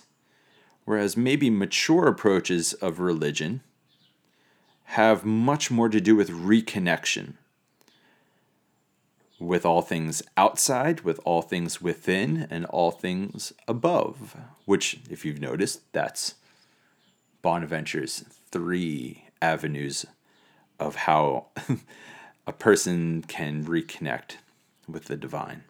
whereas 0.84 1.16
maybe 1.16 1.50
mature 1.50 2.06
approaches 2.06 2.72
of 2.74 3.00
religion 3.00 3.62
have 4.92 5.22
much 5.22 5.70
more 5.70 5.90
to 5.90 6.00
do 6.00 6.16
with 6.16 6.30
reconnection 6.30 7.34
with 9.38 9.64
all 9.66 9.82
things 9.82 10.22
outside, 10.36 11.02
with 11.02 11.20
all 11.24 11.42
things 11.42 11.80
within, 11.80 12.48
and 12.50 12.64
all 12.66 12.90
things 12.90 13.52
above. 13.68 14.34
Which, 14.64 15.00
if 15.10 15.26
you've 15.26 15.42
noticed, 15.42 15.92
that's 15.92 16.34
Bonaventure's 17.42 18.24
three 18.50 19.24
avenues 19.42 20.06
of 20.80 20.96
how 20.96 21.48
a 22.46 22.52
person 22.52 23.22
can 23.28 23.64
reconnect 23.66 24.36
with 24.88 25.04
the 25.04 25.16
divine. 25.16 25.64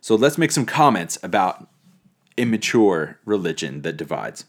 So 0.00 0.16
let's 0.16 0.38
make 0.38 0.50
some 0.50 0.66
comments 0.66 1.18
about 1.22 1.68
immature 2.36 3.18
religion 3.24 3.82
that 3.82 3.96
divides. 3.96 4.44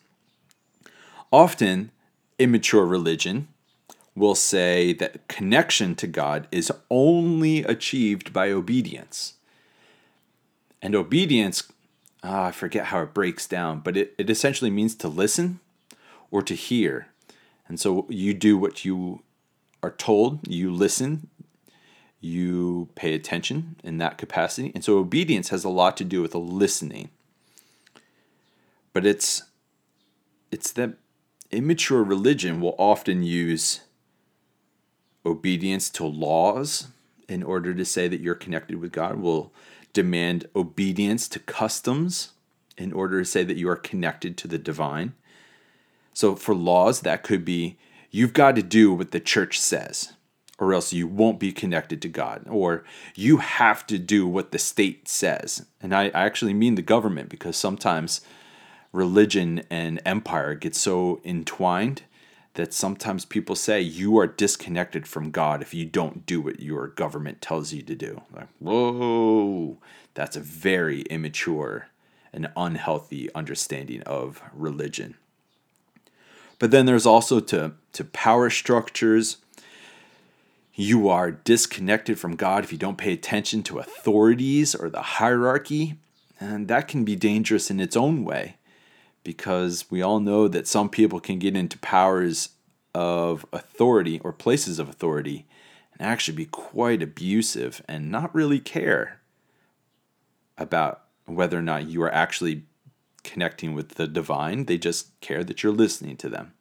Often, 1.32 1.92
immature 2.40 2.86
religion 2.86 3.48
will 4.16 4.36
say 4.36 4.94
that 4.94 5.28
connection 5.28 5.96
to 5.96 6.08
God 6.08 6.48
is 6.52 6.72
only 6.90 7.64
achieved 7.64 8.34
by 8.34 8.52
obedience. 8.52 9.36
And 10.82 10.96
obedience, 10.96 11.64
oh, 12.24 12.44
I 12.44 12.52
forget 12.52 12.86
how 12.86 13.02
it 13.02 13.14
breaks 13.14 13.48
down, 13.48 13.80
but 13.80 13.98
it, 13.98 14.14
it 14.18 14.30
essentially 14.30 14.70
means 14.70 14.96
to 14.96 15.08
listen 15.08 15.60
or 16.32 16.42
to 16.42 16.56
hear. 16.56 17.08
And 17.68 17.80
so 17.80 18.06
you 18.10 18.34
do 18.34 18.58
what 18.58 18.84
you 18.84 19.22
are 19.82 19.92
told, 19.92 20.48
you 20.48 20.74
listen, 20.74 21.30
you 22.22 22.90
pay 22.96 23.14
attention 23.14 23.76
in 23.84 23.98
that 24.00 24.18
capacity. 24.18 24.72
And 24.76 24.84
so 24.84 24.98
obedience 24.98 25.50
has 25.50 25.64
a 25.64 25.70
lot 25.70 25.96
to 25.98 26.04
do 26.04 26.22
with 26.22 26.36
listening. 26.36 27.10
But 28.92 29.06
it's 29.06 29.44
it's 30.52 30.72
that 30.74 30.96
immature 31.52 32.04
religion 32.04 32.60
will 32.60 32.76
often 32.78 33.24
use 33.24 33.82
obedience 35.26 35.90
to 35.92 36.06
laws 36.06 36.88
in 37.28 37.44
order 37.44 37.74
to 37.74 37.86
say 37.86 38.08
that 38.08 38.22
you're 38.22 38.36
connected 38.36 38.80
with 38.80 38.92
God, 38.92 39.20
will 39.20 39.54
demand 39.94 40.48
obedience 40.56 41.28
to 41.30 41.40
customs 41.40 42.32
in 42.78 42.94
order 42.94 43.20
to 43.20 43.26
say 43.26 43.44
that 43.44 43.58
you 43.58 43.70
are 43.70 43.76
connected 43.76 44.38
to 44.38 44.48
the 44.48 44.58
divine. 44.58 45.14
So 46.14 46.36
for 46.36 46.56
laws, 46.56 47.02
that 47.02 47.24
could 47.24 47.46
be 47.46 47.78
you've 48.12 48.34
got 48.34 48.56
to 48.56 48.64
do 48.64 48.94
what 48.94 49.12
the 49.12 49.20
church 49.20 49.60
says, 49.60 50.14
or 50.58 50.74
else 50.74 50.94
you 50.94 51.08
won't 51.08 51.40
be 51.40 51.52
connected 51.52 52.02
to 52.02 52.10
God, 52.10 52.46
or 52.50 52.84
you 53.16 53.38
have 53.38 53.86
to 53.88 53.98
do 53.98 54.28
what 54.28 54.52
the 54.52 54.60
state 54.60 55.08
says. 55.08 55.66
And 55.82 55.94
I, 55.94 56.06
I 56.06 56.26
actually 56.26 56.54
mean 56.54 56.76
the 56.76 56.82
government 56.82 57.30
because 57.30 57.58
sometimes 57.58 58.22
religion 58.92 59.64
and 59.70 60.02
empire 60.06 60.56
get 60.56 60.76
so 60.76 61.22
entwined 61.24 62.04
that 62.56 62.74
sometimes 62.74 63.26
people 63.26 63.56
say 63.56 63.82
you 63.82 64.18
are 64.18 64.28
disconnected 64.28 65.08
from 65.08 65.32
God 65.32 65.62
if 65.62 65.74
you 65.74 65.86
don't 65.86 66.26
do 66.26 66.42
what 66.42 66.60
your 66.60 66.88
government 66.88 67.42
tells 67.42 67.74
you 67.74 67.82
to 67.84 67.96
do. 67.96 68.22
Like, 68.36 68.48
whoa, 68.60 69.78
that's 70.14 70.36
a 70.36 70.42
very 70.42 71.02
immature 71.04 71.88
and 72.34 72.52
unhealthy 72.56 73.34
understanding 73.34 74.02
of 74.04 74.42
religion. 74.54 75.16
But 76.58 76.72
then 76.72 76.86
there's 76.86 77.06
also 77.06 77.40
to, 77.40 77.74
to 77.94 78.04
power 78.04 78.50
structures. 78.50 79.38
You 80.74 81.08
are 81.08 81.32
disconnected 81.32 82.20
from 82.20 82.36
God 82.36 82.64
if 82.64 82.72
you 82.72 82.78
don't 82.78 82.98
pay 82.98 83.14
attention 83.14 83.64
to 83.64 83.80
authorities 83.80 84.76
or 84.76 84.90
the 84.90 85.02
hierarchy. 85.02 85.96
And 86.40 86.68
that 86.68 86.88
can 86.88 87.06
be 87.06 87.16
dangerous 87.16 87.70
in 87.72 87.80
its 87.80 87.96
own 87.96 88.26
way 88.26 88.56
because 89.24 89.86
we 89.90 90.02
all 90.02 90.20
know 90.20 90.48
that 90.48 90.68
some 90.68 90.90
people 90.90 91.20
can 91.20 91.40
get 91.40 91.56
into 91.56 91.78
powers 91.80 92.50
of 92.94 93.46
authority 93.52 94.20
or 94.24 94.34
places 94.34 94.80
of 94.80 94.90
authority 94.90 95.46
and 95.94 96.08
actually 96.08 96.36
be 96.36 96.46
quite 96.46 97.02
abusive 97.02 97.82
and 97.88 98.12
not 98.12 98.34
really 98.34 98.60
care 98.60 99.20
about 100.58 101.04
whether 101.26 101.58
or 101.58 101.62
not 101.62 101.88
you 101.88 102.02
are 102.02 102.14
actually 102.14 102.64
connecting 103.24 103.74
with 103.74 103.90
the 103.96 104.08
divine. 104.08 104.66
They 104.66 104.78
just 104.78 105.20
care 105.22 105.44
that 105.44 105.64
you're 105.64 105.72
listening 105.72 106.18
to 106.18 106.30
them. 106.30 106.54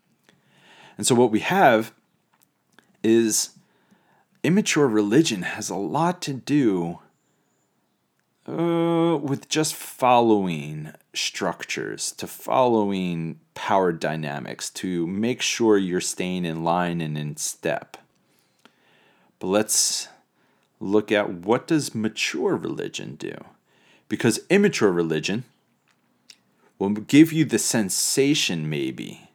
And 0.96 1.06
so, 1.06 1.14
what 1.14 1.30
we 1.30 1.40
have 1.40 1.92
is 3.02 3.50
immature 4.42 4.88
religion 4.88 5.42
has 5.42 5.70
a 5.70 5.76
lot 5.76 6.20
to 6.22 6.34
do 6.34 6.98
uh, 8.48 9.16
with 9.16 9.48
just 9.48 9.74
following 9.74 10.92
structures, 11.14 12.12
to 12.12 12.26
following 12.26 13.38
power 13.54 13.92
dynamics, 13.92 14.70
to 14.70 15.06
make 15.06 15.42
sure 15.42 15.76
you're 15.76 16.00
staying 16.00 16.44
in 16.44 16.64
line 16.64 17.00
and 17.00 17.18
in 17.18 17.36
step. 17.36 17.98
But 19.38 19.48
let's 19.48 20.08
look 20.80 21.12
at 21.12 21.30
what 21.30 21.66
does 21.66 21.94
mature 21.94 22.56
religion 22.56 23.16
do? 23.16 23.34
Because 24.08 24.40
immature 24.48 24.92
religion 24.92 25.44
will 26.78 26.90
give 26.90 27.32
you 27.32 27.44
the 27.44 27.58
sensation, 27.58 28.70
maybe, 28.70 29.28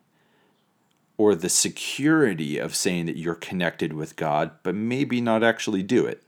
or 1.17 1.35
the 1.35 1.49
security 1.49 2.57
of 2.57 2.75
saying 2.75 3.05
that 3.05 3.17
you're 3.17 3.35
connected 3.35 3.93
with 3.93 4.15
God, 4.15 4.51
but 4.63 4.73
maybe 4.73 5.21
not 5.21 5.43
actually 5.43 5.83
do 5.83 6.05
it. 6.05 6.22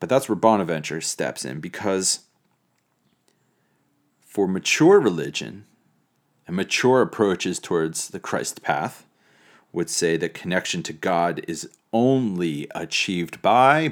But 0.00 0.08
that's 0.08 0.28
where 0.28 0.36
Bonaventure 0.36 1.00
steps 1.00 1.44
in 1.44 1.60
because 1.60 2.20
for 4.20 4.48
mature 4.48 4.98
religion 4.98 5.66
and 6.46 6.56
mature 6.56 7.02
approaches 7.02 7.58
towards 7.58 8.08
the 8.08 8.18
Christ 8.18 8.62
path 8.62 9.06
would 9.72 9.90
say 9.90 10.16
that 10.16 10.34
connection 10.34 10.82
to 10.84 10.92
God 10.92 11.44
is 11.46 11.70
only 11.92 12.66
achieved 12.74 13.42
by 13.42 13.88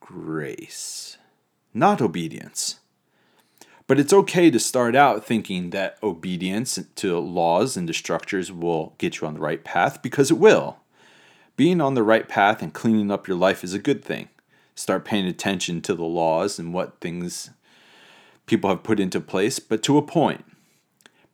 grace, 0.00 1.18
not 1.74 2.00
obedience. 2.00 2.80
But 3.86 3.98
it's 3.98 4.12
okay 4.12 4.50
to 4.50 4.58
start 4.58 4.94
out 4.94 5.24
thinking 5.24 5.70
that 5.70 5.96
obedience 6.02 6.78
to 6.96 7.18
laws 7.18 7.76
and 7.76 7.86
to 7.88 7.94
structures 7.94 8.52
will 8.52 8.94
get 8.98 9.20
you 9.20 9.26
on 9.26 9.34
the 9.34 9.40
right 9.40 9.64
path 9.64 10.02
because 10.02 10.30
it 10.30 10.38
will. 10.38 10.76
Being 11.58 11.82
on 11.82 11.92
the 11.92 12.02
right 12.02 12.26
path 12.26 12.62
and 12.62 12.72
cleaning 12.72 13.10
up 13.10 13.28
your 13.28 13.36
life 13.36 13.62
is 13.62 13.74
a 13.74 13.78
good 13.78 14.02
thing. 14.02 14.30
Start 14.74 15.04
paying 15.04 15.26
attention 15.26 15.82
to 15.82 15.94
the 15.94 16.04
laws 16.04 16.58
and 16.58 16.72
what 16.72 17.00
things 17.00 17.50
people 18.46 18.70
have 18.70 18.82
put 18.82 18.98
into 18.98 19.20
place, 19.20 19.58
but 19.58 19.82
to 19.82 19.98
a 19.98 20.02
point. 20.02 20.46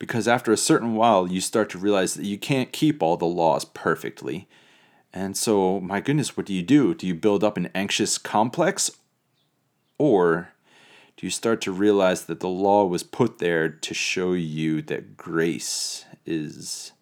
Because 0.00 0.26
after 0.26 0.50
a 0.50 0.56
certain 0.56 0.96
while, 0.96 1.30
you 1.30 1.40
start 1.40 1.70
to 1.70 1.78
realize 1.78 2.14
that 2.14 2.26
you 2.26 2.38
can't 2.38 2.72
keep 2.72 3.00
all 3.00 3.16
the 3.16 3.24
laws 3.24 3.64
perfectly 3.64 4.48
and 5.14 5.37
so, 5.37 5.78
my 5.80 6.00
goodness, 6.00 6.37
what 6.37 6.44
do 6.44 6.52
you 6.52 6.62
do? 6.62 6.92
Do 6.92 7.06
you 7.06 7.14
build 7.14 7.44
up 7.44 7.56
an 7.56 7.70
anxious 7.72 8.18
complex? 8.18 8.90
Or 9.96 10.48
do 11.16 11.24
you 11.24 11.30
start 11.30 11.60
to 11.62 11.72
realize 11.72 12.24
that 12.24 12.40
the 12.40 12.48
law 12.48 12.84
was 12.84 13.04
put 13.04 13.38
there 13.38 13.68
to 13.68 13.94
show 13.94 14.32
you 14.32 14.82
that 14.82 15.16
grace 15.16 16.04
is 16.26 16.93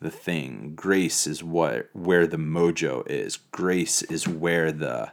the 0.00 0.10
thing? 0.10 0.72
Grace 0.74 1.26
is 1.26 1.42
what 1.42 1.88
where 1.92 2.26
the 2.26 2.36
mojo 2.36 3.06
is. 3.08 3.36
Grace 3.36 4.02
is 4.02 4.28
where 4.28 4.72
the 4.72 5.10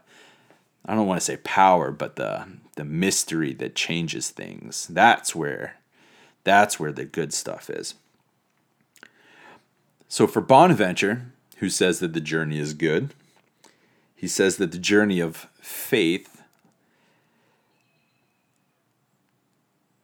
I 0.85 0.95
don't 0.95 1.07
want 1.07 1.19
to 1.19 1.25
say 1.25 1.37
power, 1.37 1.91
but 1.91 2.15
the 2.15 2.45
the 2.75 2.85
mystery 2.85 3.53
that 3.53 3.75
changes 3.75 4.29
things. 4.29 4.87
That's 4.87 5.35
where 5.35 5.77
that's 6.43 6.79
where 6.79 6.91
the 6.91 7.05
good 7.05 7.33
stuff 7.33 7.69
is. 7.69 7.95
So 10.07 10.27
for 10.27 10.41
Bonaventure, 10.41 11.31
who 11.57 11.69
says 11.69 11.99
that 11.99 12.13
the 12.13 12.21
journey 12.21 12.59
is 12.59 12.73
good. 12.73 13.13
He 14.15 14.27
says 14.27 14.57
that 14.57 14.71
the 14.71 14.77
journey 14.77 15.19
of 15.19 15.47
faith, 15.59 16.41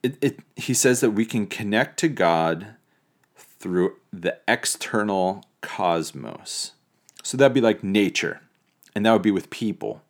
it, 0.03 0.17
it, 0.21 0.39
he 0.55 0.73
says 0.73 0.99
that 1.01 1.11
we 1.11 1.25
can 1.25 1.47
connect 1.47 1.99
to 1.99 2.07
God 2.07 2.75
through 3.62 3.95
the 4.12 4.38
external 4.47 5.45
cosmos. 5.62 6.71
So 7.24 7.38
that'd 7.38 7.54
be 7.54 7.62
like 7.62 7.84
nature, 7.84 8.41
and 8.95 9.06
that 9.06 9.13
would 9.13 9.21
be 9.21 9.32
with 9.32 9.50
people. 9.50 10.02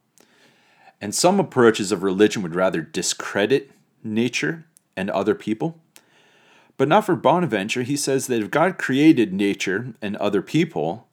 And 1.02 1.14
some 1.14 1.40
approaches 1.40 1.92
of 1.92 2.04
religion 2.04 2.42
would 2.42 2.56
rather 2.56 2.82
discredit 2.82 3.72
nature 4.04 4.66
and 4.96 5.10
other 5.10 5.36
people. 5.36 5.80
But 6.78 6.88
not 6.88 7.06
for 7.06 7.16
Bonaventure. 7.16 7.84
He 7.84 7.98
says 7.98 8.28
that 8.28 8.42
if 8.42 8.50
God 8.50 8.78
created 8.78 9.34
nature 9.34 9.94
and 10.02 10.16
other 10.18 10.42
people, 10.42 11.08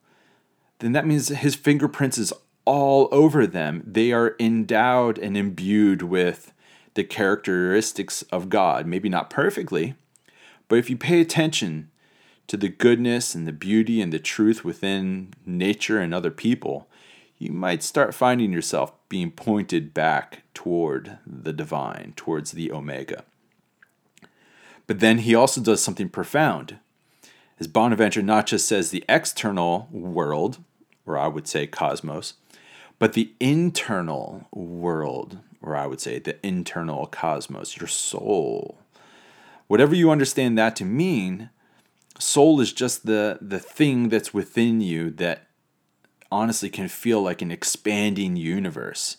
then 0.79 0.93
that 0.93 1.05
means 1.05 1.27
his 1.27 1.55
fingerprints 1.55 2.17
is 2.17 2.33
all 2.65 3.09
over 3.11 3.45
them. 3.45 3.83
They 3.85 4.11
are 4.11 4.35
endowed 4.39 5.17
and 5.17 5.35
imbued 5.35 6.01
with 6.01 6.53
the 6.93 7.03
characteristics 7.03 8.21
of 8.31 8.49
God. 8.49 8.85
Maybe 8.85 9.09
not 9.09 9.29
perfectly, 9.29 9.95
but 10.67 10.79
if 10.79 10.89
you 10.89 10.97
pay 10.97 11.19
attention 11.19 11.89
to 12.49 12.57
the 12.57 12.67
goodness 12.67 13.35
and 13.35 13.47
the 13.47 13.53
beauty 13.53 14.01
and 14.01 14.11
the 14.11 14.17
truth 14.17 14.65
within 14.65 15.31
nature 15.45 15.99
and 15.99 16.13
other 16.13 16.31
people, 16.31 16.89
you 17.37 17.51
might 17.51 17.83
start 17.83 18.15
finding 18.15 18.51
yourself 18.51 18.91
being 19.07 19.29
pointed 19.29 19.93
back 19.93 20.41
toward 20.55 21.19
the 21.27 21.53
divine, 21.53 22.11
towards 22.15 22.51
the 22.51 22.71
Omega. 22.71 23.23
But 24.87 24.99
then 24.99 25.19
he 25.19 25.35
also 25.35 25.61
does 25.61 25.83
something 25.83 26.09
profound. 26.09 26.79
As 27.59 27.67
Bonaventure 27.67 28.23
not 28.23 28.47
just 28.47 28.67
says 28.67 28.89
the 28.89 29.05
external 29.07 29.87
world, 29.91 30.57
or 31.05 31.19
I 31.19 31.27
would 31.27 31.47
say 31.47 31.67
cosmos, 31.67 32.33
but 32.97 33.13
the 33.13 33.31
internal 33.39 34.47
world, 34.51 35.37
or 35.61 35.75
I 35.75 35.85
would 35.85 36.01
say 36.01 36.17
the 36.17 36.43
internal 36.43 37.05
cosmos, 37.05 37.77
your 37.77 37.87
soul. 37.87 38.79
Whatever 39.67 39.93
you 39.93 40.09
understand 40.09 40.57
that 40.57 40.75
to 40.77 40.85
mean, 40.85 41.51
soul 42.19 42.61
is 42.61 42.71
just 42.71 43.05
the, 43.05 43.39
the 43.41 43.59
thing 43.59 44.09
that's 44.09 44.33
within 44.33 44.81
you 44.81 45.09
that 45.11 45.47
honestly 46.31 46.69
can 46.69 46.87
feel 46.87 47.21
like 47.21 47.41
an 47.41 47.51
expanding 47.51 48.35
universe 48.35 49.17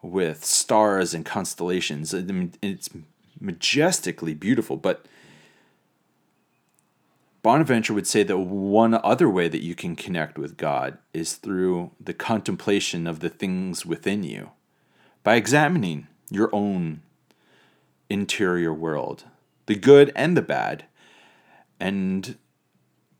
with 0.00 0.44
stars 0.44 1.12
and 1.12 1.24
constellations. 1.24 2.14
I 2.14 2.22
mean, 2.22 2.54
it's 2.62 2.88
majestically 3.38 4.34
beautiful, 4.34 4.76
but 4.76 5.06
Bonaventure 7.42 7.94
would 7.94 8.08
say 8.08 8.24
that 8.24 8.38
one 8.38 8.94
other 8.94 9.28
way 9.28 9.46
that 9.46 9.62
you 9.62 9.76
can 9.76 9.94
connect 9.94 10.36
with 10.36 10.56
God 10.56 10.98
is 11.14 11.34
through 11.34 11.92
the 12.00 12.14
contemplation 12.14 13.06
of 13.06 13.20
the 13.20 13.28
things 13.28 13.86
within 13.86 14.24
you, 14.24 14.50
by 15.22 15.36
examining 15.36 16.08
your 16.28 16.52
own 16.52 17.02
interior 18.10 18.74
world, 18.74 19.24
the 19.66 19.76
good 19.76 20.10
and 20.16 20.36
the 20.36 20.42
bad. 20.42 20.86
And 21.78 22.36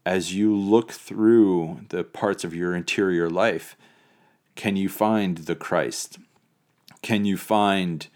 as 0.05 0.35
you 0.35 0.57
look 0.57 0.93
through 0.93 1.83
the 1.89 2.05
parts 2.05 2.45
of 2.45 2.55
your 2.55 2.75
interior 2.75 3.29
life, 3.29 3.77
can 4.55 4.77
you 4.77 4.89
find 4.89 5.39
the 5.39 5.57
Christ? 5.57 6.19
Can 7.03 7.25
you 7.25 7.37
find 7.37 8.09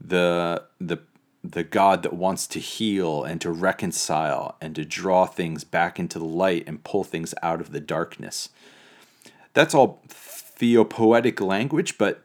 the 0.00 0.64
the 0.80 0.98
the 1.42 1.62
God 1.64 2.02
that 2.02 2.12
wants 2.12 2.46
to 2.48 2.58
heal 2.58 3.22
and 3.24 3.40
to 3.40 3.50
reconcile 3.50 4.56
and 4.60 4.74
to 4.74 4.84
draw 4.84 5.24
things 5.24 5.64
back 5.64 5.98
into 5.98 6.18
the 6.18 6.24
light 6.24 6.64
and 6.66 6.84
pull 6.84 7.04
things 7.04 7.34
out 7.42 7.60
of 7.60 7.72
the 7.72 7.80
darkness. 7.80 8.50
That's 9.54 9.74
all 9.74 10.02
theopoetic 10.08 11.40
language, 11.40 11.96
but 11.96 12.24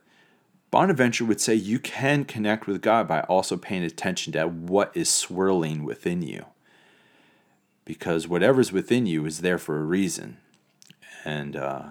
Bonaventure 0.72 1.26
would 1.26 1.40
say 1.40 1.54
you 1.54 1.78
can 1.78 2.26
connect 2.26 2.66
with 2.66 2.82
God 2.82 3.08
by 3.08 3.22
also 3.22 3.56
paying 3.56 3.84
attention 3.84 4.34
to 4.34 4.48
what 4.48 4.92
is 4.96 5.10
swirling 5.10 5.84
within 5.84 6.24
you. 6.24 6.46
Because 7.86 8.28
whatever's 8.28 8.72
within 8.72 9.06
you 9.06 9.26
is 9.26 9.42
there 9.42 9.58
for 9.58 9.80
a 9.80 9.84
reason. 9.84 10.38
And 11.26 11.56
uh, 11.56 11.84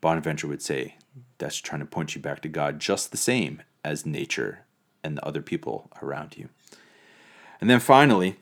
Bonaventure 0.00 0.48
would 0.48 0.62
say 0.62 0.96
that's 1.38 1.56
trying 1.56 1.80
to 1.80 1.86
point 1.86 2.14
you 2.14 2.20
back 2.20 2.40
to 2.42 2.48
God 2.48 2.78
just 2.78 3.10
the 3.10 3.16
same 3.16 3.62
as 3.84 4.06
nature 4.06 4.64
and 5.02 5.16
the 5.16 5.24
other 5.24 5.42
people 5.42 5.90
around 6.02 6.36
you. 6.36 6.48
And 7.60 7.70
then 7.70 7.80
finally, 7.80 8.36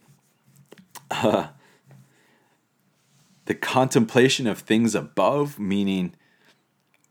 uh, 1.11 1.49
the 3.47 3.55
contemplation 3.55 4.47
of 4.47 4.61
things 4.61 4.95
above, 4.95 5.59
meaning 5.59 6.15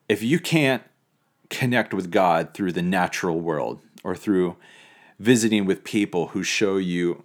if 0.10 0.24
you 0.24 0.40
can't 0.40 0.84
connect 1.50 1.94
with 1.94 2.12
God 2.12 2.54
through 2.54 2.72
the 2.72 2.82
natural 2.82 3.40
world 3.40 3.80
or 4.04 4.16
through 4.16 4.58
visiting 5.20 5.66
with 5.66 5.84
people 5.84 6.28
who 6.30 6.44
show 6.44 6.78
you 6.78 7.24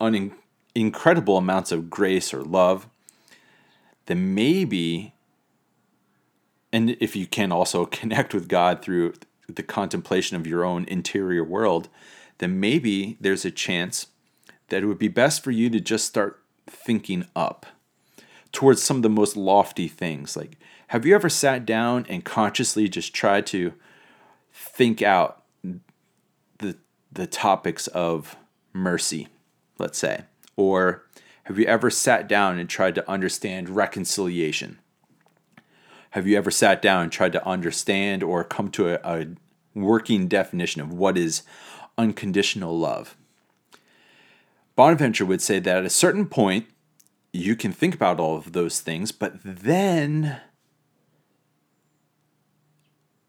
un- 0.00 0.32
incredible 0.80 1.36
amounts 1.36 1.72
of 1.72 1.90
grace 1.90 2.32
or 2.32 2.42
love, 2.42 2.88
then 4.06 4.34
maybe, 4.34 5.14
and 6.72 6.90
if 7.00 7.16
you 7.16 7.26
can 7.26 7.52
also 7.52 7.84
connect 8.00 8.34
with 8.34 8.48
God 8.48 8.82
through 8.82 9.14
the 9.48 9.62
contemplation 9.62 10.36
of 10.36 10.46
your 10.46 10.64
own 10.64 10.84
interior 10.84 11.42
world, 11.42 11.88
then 12.38 12.60
maybe 12.60 13.16
there's 13.20 13.44
a 13.44 13.50
chance 13.50 14.08
that 14.68 14.82
it 14.82 14.86
would 14.86 14.98
be 14.98 15.08
best 15.08 15.42
for 15.42 15.50
you 15.50 15.70
to 15.70 15.80
just 15.80 16.06
start 16.06 16.42
thinking 16.66 17.26
up 17.34 17.66
towards 18.52 18.82
some 18.82 18.98
of 18.98 19.02
the 19.02 19.08
most 19.08 19.36
lofty 19.36 19.88
things. 19.88 20.36
Like, 20.36 20.56
have 20.88 21.04
you 21.04 21.14
ever 21.14 21.28
sat 21.28 21.66
down 21.66 22.06
and 22.08 22.24
consciously 22.24 22.88
just 22.88 23.14
tried 23.14 23.46
to 23.46 23.72
think 24.52 25.02
out 25.02 25.42
the 26.58 26.76
the 27.10 27.26
topics 27.26 27.86
of 27.88 28.36
mercy, 28.72 29.28
let's 29.78 29.98
say? 29.98 30.24
Or 30.58 31.04
have 31.44 31.56
you 31.56 31.66
ever 31.66 31.88
sat 31.88 32.28
down 32.28 32.58
and 32.58 32.68
tried 32.68 32.96
to 32.96 33.08
understand 33.08 33.70
reconciliation? 33.70 34.80
Have 36.10 36.26
you 36.26 36.36
ever 36.36 36.50
sat 36.50 36.82
down 36.82 37.04
and 37.04 37.12
tried 37.12 37.32
to 37.34 37.46
understand 37.46 38.24
or 38.24 38.42
come 38.42 38.68
to 38.72 38.88
a, 38.88 39.00
a 39.04 39.26
working 39.72 40.26
definition 40.26 40.82
of 40.82 40.92
what 40.92 41.16
is 41.16 41.42
unconditional 41.96 42.76
love? 42.76 43.16
Bonaventure 44.74 45.24
would 45.24 45.40
say 45.40 45.60
that 45.60 45.76
at 45.76 45.84
a 45.84 45.90
certain 45.90 46.26
point, 46.26 46.66
you 47.32 47.54
can 47.54 47.70
think 47.70 47.94
about 47.94 48.18
all 48.18 48.36
of 48.36 48.52
those 48.52 48.80
things, 48.80 49.12
but 49.12 49.34
then 49.44 50.40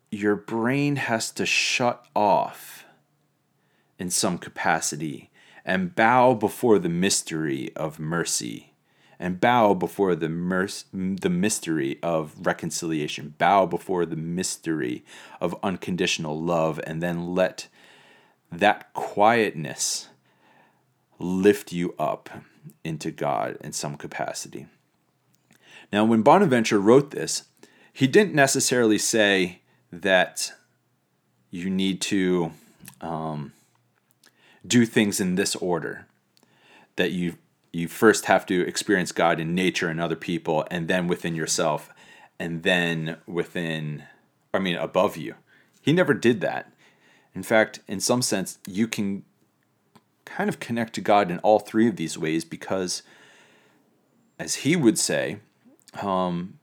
your 0.10 0.36
brain 0.36 0.96
has 0.96 1.30
to 1.34 1.46
shut 1.46 2.04
off 2.16 2.86
in 4.00 4.10
some 4.10 4.40
capacity 4.40 5.29
and 5.70 5.94
bow 5.94 6.34
before 6.34 6.80
the 6.80 6.90
mystery 6.90 7.72
of 7.76 8.00
mercy 8.00 8.74
and 9.20 9.40
bow 9.40 9.76
before 9.76 10.16
the 10.16 10.28
merc- 10.28 10.84
the 10.92 11.30
mystery 11.30 12.00
of 12.02 12.34
reconciliation 12.40 13.36
bow 13.38 13.68
before 13.68 14.04
the 14.04 14.16
mystery 14.16 15.06
of 15.40 15.56
unconditional 15.62 16.42
love 16.42 16.80
and 16.88 17.04
then 17.04 17.36
let 17.36 17.68
that 18.52 18.92
quietness 18.94 20.10
lift 21.20 21.72
you 21.72 21.94
up 22.00 22.32
into 22.84 23.12
God 23.12 23.56
in 23.62 23.72
some 23.72 23.96
capacity. 23.96 24.66
Now, 25.94 26.04
when 26.04 26.24
Bonaventure 26.24 26.80
wrote 26.80 27.12
this, 27.12 27.44
he 27.94 28.08
didn't 28.08 28.34
necessarily 28.34 28.98
say 28.98 29.60
that 29.92 30.52
you 31.52 31.70
need 31.70 32.02
to 32.02 32.54
um, 33.02 33.54
do 34.70 34.86
things 34.86 35.20
in 35.20 35.36
this 35.36 35.56
order. 35.58 36.06
That 36.96 37.12
you 37.12 37.38
you 37.72 37.88
first 37.88 38.26
have 38.26 38.46
to 38.48 38.68
experience 38.68 39.12
God 39.12 39.40
in 39.40 39.54
nature 39.54 39.90
and 39.90 40.00
other 40.02 40.16
people, 40.16 40.66
and 40.72 40.88
then 40.88 41.08
within 41.08 41.36
yourself, 41.36 41.92
and 42.40 42.64
then 42.64 43.18
within, 43.28 44.04
I 44.54 44.60
mean, 44.60 44.76
above 44.76 45.18
you. 45.18 45.36
He 45.82 45.94
never 45.94 46.14
did 46.14 46.42
that. 46.42 46.72
In 47.36 47.44
fact, 47.44 47.80
in 47.88 48.00
some 48.00 48.22
sense, 48.22 48.58
you 48.68 48.88
can 48.88 49.24
kind 50.26 50.50
of 50.50 50.60
connect 50.60 50.94
to 50.96 51.02
God 51.02 51.32
in 51.32 51.40
all 51.40 51.60
three 51.60 51.88
of 51.88 51.96
these 51.96 52.18
ways 52.18 52.44
because, 52.44 53.04
as 54.38 54.56
he 54.56 54.76
would 54.76 54.98
say, 54.98 55.38
um, 56.02 56.59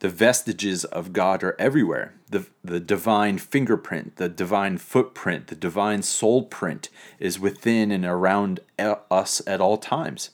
the 0.00 0.08
vestiges 0.08 0.84
of 0.84 1.12
God 1.12 1.42
are 1.42 1.56
everywhere. 1.58 2.14
The, 2.30 2.46
the 2.62 2.80
divine 2.80 3.38
fingerprint, 3.38 4.16
the 4.16 4.28
divine 4.28 4.78
footprint, 4.78 5.48
the 5.48 5.56
divine 5.56 6.02
soul 6.02 6.44
print 6.44 6.88
is 7.18 7.40
within 7.40 7.90
and 7.90 8.04
around 8.04 8.60
us 8.78 9.42
at 9.46 9.60
all 9.60 9.76
times. 9.76 10.30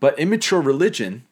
But 0.00 0.18
immature 0.18 0.60
religion, 0.60 1.24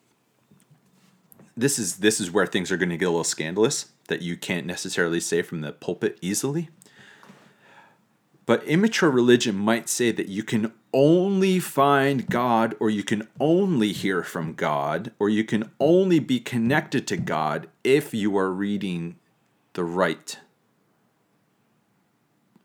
this 1.56 1.78
is 1.78 1.98
this 1.98 2.20
is 2.20 2.30
where 2.30 2.46
things 2.46 2.70
are 2.70 2.76
going 2.76 2.88
to 2.90 2.96
get 2.96 3.06
a 3.06 3.10
little 3.10 3.24
scandalous 3.24 3.86
that 4.08 4.22
you 4.22 4.36
can't 4.36 4.66
necessarily 4.66 5.20
say 5.20 5.42
from 5.42 5.60
the 5.60 5.72
pulpit 5.72 6.18
easily. 6.20 6.68
But 8.46 8.64
immature 8.64 9.10
religion 9.10 9.56
might 9.56 9.88
say 9.88 10.12
that 10.12 10.28
you 10.28 10.42
can 10.42 10.72
only 10.92 11.58
find 11.58 12.28
God, 12.28 12.74
or 12.78 12.90
you 12.90 13.02
can 13.02 13.28
only 13.40 13.92
hear 13.92 14.22
from 14.22 14.54
God, 14.54 15.12
or 15.18 15.28
you 15.28 15.44
can 15.44 15.70
only 15.80 16.18
be 16.18 16.38
connected 16.40 17.06
to 17.08 17.16
God 17.16 17.68
if 17.82 18.12
you 18.12 18.36
are 18.36 18.50
reading 18.50 19.16
the 19.74 19.84
right 19.84 20.38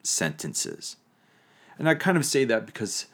sentences. 0.03 0.97
And 1.77 1.87
I 1.87 1.95
kind 1.95 2.17
of 2.17 2.25
say 2.25 2.43
that 2.45 2.65
because 2.65 3.07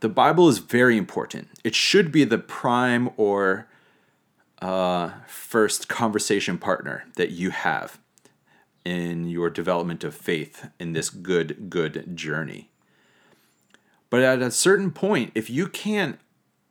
the 0.00 0.08
Bible 0.08 0.48
is 0.48 0.58
very 0.58 0.96
important. 0.96 1.48
It 1.64 1.74
should 1.74 2.10
be 2.10 2.24
the 2.24 2.38
prime 2.38 3.10
or 3.16 3.66
uh, 4.62 5.10
first 5.26 5.88
conversation 5.88 6.58
partner 6.58 7.04
that 7.16 7.30
you 7.30 7.50
have 7.50 7.98
in 8.84 9.28
your 9.28 9.50
development 9.50 10.04
of 10.04 10.14
faith 10.14 10.70
in 10.78 10.92
this 10.92 11.10
good, 11.10 11.68
good 11.68 12.16
journey. 12.16 12.70
But 14.10 14.22
at 14.22 14.42
a 14.42 14.50
certain 14.50 14.90
point, 14.90 15.30
if 15.34 15.48
you 15.48 15.68
can't 15.68 16.18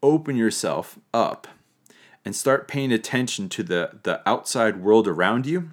open 0.04 0.36
yourself 0.36 1.00
up 1.14 1.48
and 2.26 2.36
start 2.36 2.68
paying 2.68 2.92
attention 2.92 3.48
to 3.50 3.64
the, 3.64 4.00
the 4.04 4.22
outside 4.28 4.82
world 4.82 5.08
around 5.08 5.46
you, 5.46 5.72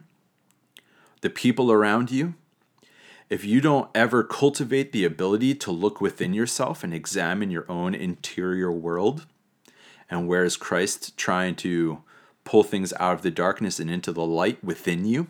the 1.21 1.31
people 1.31 1.73
around 1.73 2.11
you, 2.11 2.35
if 3.29 3.45
you 3.45 3.61
don't 3.61 3.91
ever 3.95 4.23
cultivate 4.23 4.93
the 4.93 5.05
ability 5.05 5.57
to 5.57 5.73
look 5.73 6.01
within 6.01 6.33
yourself 6.33 6.85
and 6.85 6.95
examine 6.95 7.51
your 7.51 7.69
own 7.69 7.95
interior 7.95 8.71
world, 8.71 9.27
and 10.09 10.29
where 10.29 10.45
is 10.45 10.57
Christ 10.57 11.17
trying 11.17 11.57
to 11.57 12.03
pull 12.45 12.63
things 12.63 12.93
out 13.01 13.15
of 13.15 13.23
the 13.23 13.31
darkness 13.33 13.81
and 13.81 13.91
into 13.91 14.13
the 14.13 14.25
light 14.25 14.63
within 14.63 15.05
you, 15.05 15.27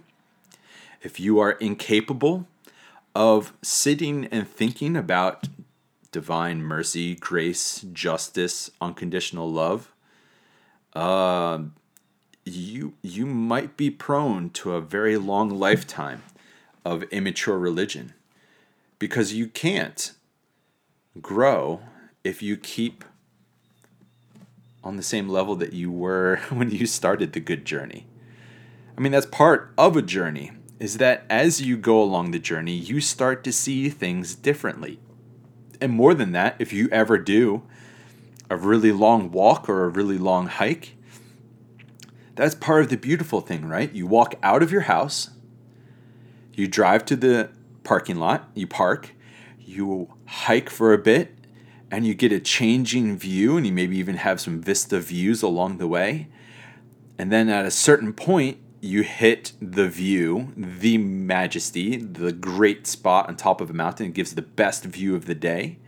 if 1.02 1.18
you 1.18 1.38
are 1.38 1.52
incapable 1.52 2.46
of 3.14 3.54
sitting 3.62 4.26
and 4.26 4.46
thinking 4.46 4.94
about 4.94 5.48
divine 6.16 6.62
mercy, 6.62 7.14
grace, 7.14 7.84
justice, 7.92 8.70
unconditional 8.80 9.52
love, 9.52 9.92
uh, 10.94 11.58
you 12.42 12.94
you 13.02 13.26
might 13.26 13.76
be 13.76 13.90
prone 13.90 14.48
to 14.48 14.72
a 14.72 14.80
very 14.80 15.18
long 15.18 15.50
lifetime 15.50 16.22
of 16.86 17.02
immature 17.12 17.58
religion 17.58 18.14
because 18.98 19.34
you 19.34 19.46
can't 19.46 20.12
grow 21.20 21.82
if 22.24 22.42
you 22.42 22.56
keep 22.56 23.04
on 24.82 24.96
the 24.96 25.02
same 25.02 25.28
level 25.28 25.54
that 25.54 25.74
you 25.74 25.92
were 25.92 26.36
when 26.48 26.70
you 26.70 26.86
started 26.86 27.34
the 27.34 27.40
good 27.40 27.66
journey. 27.66 28.06
I 28.96 29.02
mean, 29.02 29.12
that's 29.12 29.26
part 29.26 29.74
of 29.76 29.98
a 29.98 30.02
journey 30.02 30.52
is 30.80 30.96
that 30.96 31.26
as 31.28 31.60
you 31.60 31.76
go 31.76 32.02
along 32.02 32.30
the 32.30 32.38
journey, 32.38 32.72
you 32.72 33.02
start 33.02 33.44
to 33.44 33.52
see 33.52 33.90
things 33.90 34.34
differently. 34.34 34.98
And 35.80 35.92
more 35.92 36.14
than 36.14 36.32
that, 36.32 36.56
if 36.58 36.72
you 36.72 36.88
ever 36.90 37.18
do 37.18 37.62
a 38.48 38.56
really 38.56 38.92
long 38.92 39.30
walk 39.30 39.68
or 39.68 39.84
a 39.84 39.88
really 39.88 40.18
long 40.18 40.46
hike, 40.46 40.96
that's 42.34 42.54
part 42.54 42.82
of 42.82 42.90
the 42.90 42.96
beautiful 42.96 43.40
thing, 43.40 43.66
right? 43.66 43.92
You 43.92 44.06
walk 44.06 44.34
out 44.42 44.62
of 44.62 44.70
your 44.70 44.82
house, 44.82 45.30
you 46.54 46.66
drive 46.66 47.04
to 47.06 47.16
the 47.16 47.50
parking 47.82 48.16
lot, 48.16 48.50
you 48.54 48.66
park, 48.66 49.14
you 49.58 50.12
hike 50.26 50.68
for 50.68 50.92
a 50.92 50.98
bit, 50.98 51.34
and 51.90 52.06
you 52.06 52.14
get 52.14 52.32
a 52.32 52.40
changing 52.40 53.16
view, 53.16 53.56
and 53.56 53.66
you 53.66 53.72
maybe 53.72 53.96
even 53.96 54.16
have 54.16 54.40
some 54.40 54.60
vista 54.60 55.00
views 55.00 55.42
along 55.42 55.78
the 55.78 55.86
way. 55.86 56.28
And 57.18 57.32
then 57.32 57.48
at 57.48 57.64
a 57.64 57.70
certain 57.70 58.12
point, 58.12 58.58
you 58.86 59.02
hit 59.02 59.52
the 59.60 59.88
view, 59.88 60.52
the 60.56 60.98
majesty, 60.98 61.96
the 61.96 62.32
great 62.32 62.86
spot 62.86 63.28
on 63.28 63.36
top 63.36 63.60
of 63.60 63.68
a 63.70 63.74
mountain. 63.74 64.06
It 64.06 64.14
gives 64.14 64.34
the 64.34 64.42
best 64.42 64.84
view 64.84 65.14
of 65.14 65.26
the 65.26 65.34
day. 65.34 65.78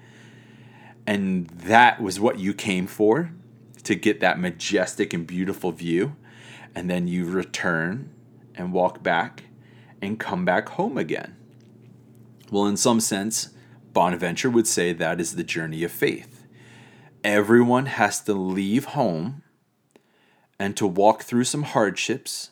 And 1.06 1.48
that 1.48 2.02
was 2.02 2.20
what 2.20 2.38
you 2.38 2.52
came 2.52 2.86
for 2.86 3.32
to 3.84 3.94
get 3.94 4.20
that 4.20 4.38
majestic 4.38 5.14
and 5.14 5.26
beautiful 5.26 5.72
view. 5.72 6.16
And 6.74 6.90
then 6.90 7.08
you 7.08 7.24
return 7.24 8.10
and 8.54 8.72
walk 8.72 9.02
back 9.02 9.44
and 10.02 10.18
come 10.20 10.44
back 10.44 10.68
home 10.70 10.98
again. 10.98 11.36
Well, 12.50 12.66
in 12.66 12.76
some 12.76 13.00
sense, 13.00 13.50
Bonaventure 13.92 14.50
would 14.50 14.66
say 14.66 14.92
that 14.92 15.20
is 15.20 15.34
the 15.34 15.44
journey 15.44 15.82
of 15.84 15.90
faith. 15.90 16.44
everyone 17.24 17.86
has 17.86 18.20
to 18.22 18.32
leave 18.32 18.86
home 18.86 19.42
and 20.58 20.76
to 20.76 20.86
walk 20.86 21.22
through 21.22 21.44
some 21.44 21.62
hardships 21.62 22.50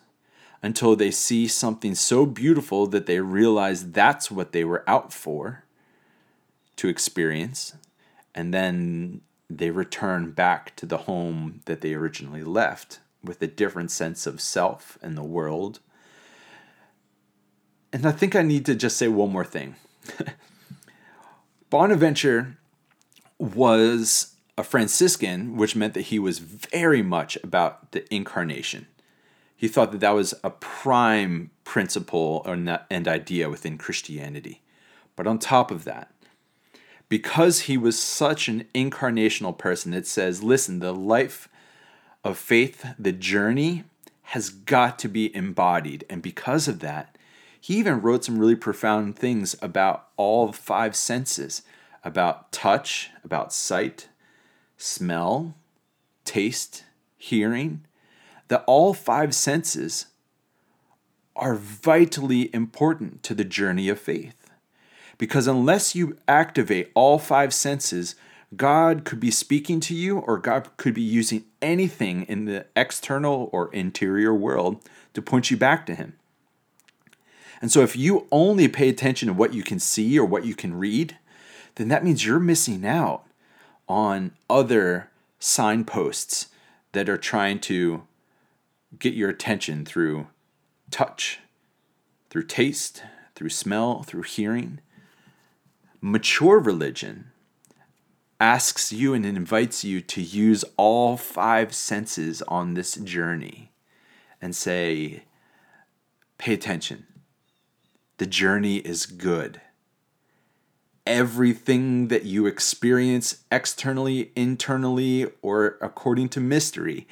until 0.62 0.96
they 0.96 1.10
see 1.10 1.46
something 1.46 1.94
so 1.94 2.26
beautiful 2.26 2.86
that 2.86 3.06
they 3.06 3.20
realize 3.20 3.92
that's 3.92 4.30
what 4.30 4.52
they 4.52 4.64
were 4.64 4.88
out 4.88 5.12
for 5.12 5.64
to 6.76 6.88
experience. 6.88 7.74
And 8.34 8.52
then 8.52 9.20
they 9.48 9.70
return 9.70 10.32
back 10.32 10.74
to 10.76 10.86
the 10.86 10.98
home 10.98 11.60
that 11.66 11.80
they 11.80 11.94
originally 11.94 12.42
left 12.42 13.00
with 13.22 13.40
a 13.42 13.46
different 13.46 13.90
sense 13.90 14.26
of 14.26 14.40
self 14.40 14.98
and 15.02 15.16
the 15.16 15.22
world. 15.22 15.80
And 17.92 18.06
I 18.06 18.12
think 18.12 18.36
I 18.36 18.42
need 18.42 18.66
to 18.66 18.74
just 18.74 18.96
say 18.96 19.08
one 19.08 19.32
more 19.32 19.44
thing. 19.44 19.76
Bonaventure 21.70 22.58
was 23.38 24.34
a 24.58 24.64
Franciscan, 24.64 25.56
which 25.56 25.76
meant 25.76 25.94
that 25.94 26.02
he 26.02 26.18
was 26.18 26.38
very 26.38 27.02
much 27.02 27.36
about 27.42 27.92
the 27.92 28.12
incarnation. 28.14 28.86
He 29.56 29.68
thought 29.68 29.90
that 29.92 30.00
that 30.00 30.14
was 30.14 30.34
a 30.44 30.50
prime 30.50 31.50
principle 31.64 32.44
and 32.44 33.08
idea 33.08 33.48
within 33.48 33.78
Christianity. 33.78 34.62
But 35.16 35.26
on 35.26 35.38
top 35.38 35.70
of 35.70 35.84
that, 35.84 36.12
because 37.08 37.60
he 37.60 37.78
was 37.78 37.98
such 37.98 38.48
an 38.48 38.66
incarnational 38.74 39.56
person, 39.56 39.94
it 39.94 40.06
says, 40.06 40.42
listen, 40.42 40.80
the 40.80 40.92
life 40.92 41.48
of 42.22 42.36
faith, 42.36 42.86
the 42.98 43.12
journey, 43.12 43.84
has 44.22 44.50
got 44.50 44.98
to 44.98 45.08
be 45.08 45.34
embodied. 45.34 46.04
And 46.10 46.20
because 46.20 46.68
of 46.68 46.80
that, 46.80 47.16
he 47.58 47.76
even 47.78 48.00
wrote 48.00 48.24
some 48.24 48.38
really 48.38 48.56
profound 48.56 49.16
things 49.16 49.56
about 49.62 50.08
all 50.16 50.52
five 50.52 50.94
senses 50.94 51.62
about 52.06 52.52
touch, 52.52 53.10
about 53.24 53.52
sight, 53.52 54.08
smell, 54.76 55.56
taste, 56.24 56.84
hearing, 57.18 57.84
that 58.48 58.64
all 58.66 58.94
five 58.94 59.34
senses 59.34 60.06
are 61.34 61.54
vitally 61.54 62.54
important 62.54 63.22
to 63.22 63.34
the 63.34 63.44
journey 63.44 63.88
of 63.88 64.00
faith. 64.00 64.50
Because 65.18 65.46
unless 65.46 65.94
you 65.94 66.16
activate 66.28 66.90
all 66.94 67.18
five 67.18 67.52
senses, 67.52 68.14
God 68.54 69.04
could 69.04 69.20
be 69.20 69.30
speaking 69.30 69.80
to 69.80 69.94
you, 69.94 70.18
or 70.18 70.38
God 70.38 70.68
could 70.76 70.94
be 70.94 71.02
using 71.02 71.44
anything 71.60 72.22
in 72.24 72.44
the 72.44 72.66
external 72.76 73.50
or 73.52 73.72
interior 73.72 74.34
world 74.34 74.82
to 75.14 75.22
point 75.22 75.50
you 75.50 75.56
back 75.56 75.84
to 75.86 75.94
Him. 75.94 76.14
And 77.60 77.72
so, 77.72 77.80
if 77.80 77.96
you 77.96 78.26
only 78.30 78.68
pay 78.68 78.88
attention 78.88 79.28
to 79.28 79.32
what 79.32 79.54
you 79.54 79.62
can 79.62 79.78
see 79.80 80.18
or 80.18 80.24
what 80.24 80.44
you 80.44 80.54
can 80.54 80.74
read, 80.78 81.16
then 81.76 81.88
that 81.88 82.04
means 82.04 82.24
you're 82.24 82.38
missing 82.38 82.86
out 82.86 83.24
on 83.88 84.32
other 84.48 85.10
signposts 85.38 86.48
that 86.92 87.08
are 87.08 87.16
trying 87.16 87.58
to 87.60 88.02
get 88.98 89.14
your 89.14 89.30
attention 89.30 89.84
through 89.84 90.28
touch, 90.90 91.40
through 92.30 92.44
taste, 92.44 93.02
through 93.34 93.50
smell, 93.50 94.02
through 94.02 94.22
hearing. 94.22 94.80
Mature 96.00 96.58
religion 96.58 97.32
asks 98.38 98.92
you 98.92 99.14
and 99.14 99.24
invites 99.24 99.84
you 99.84 100.00
to 100.00 100.20
use 100.20 100.64
all 100.76 101.16
five 101.16 101.74
senses 101.74 102.42
on 102.42 102.74
this 102.74 102.94
journey 102.96 103.72
and 104.40 104.54
say, 104.54 105.24
pay 106.38 106.52
attention. 106.52 107.06
The 108.18 108.26
journey 108.26 108.76
is 108.78 109.06
good 109.06 109.60
everything 111.06 112.08
that 112.08 112.24
you 112.24 112.46
experience 112.46 113.44
externally, 113.50 114.32
internally, 114.34 115.30
or 115.40 115.78
according 115.80 116.28
to 116.30 116.40
mystery, 116.40 117.06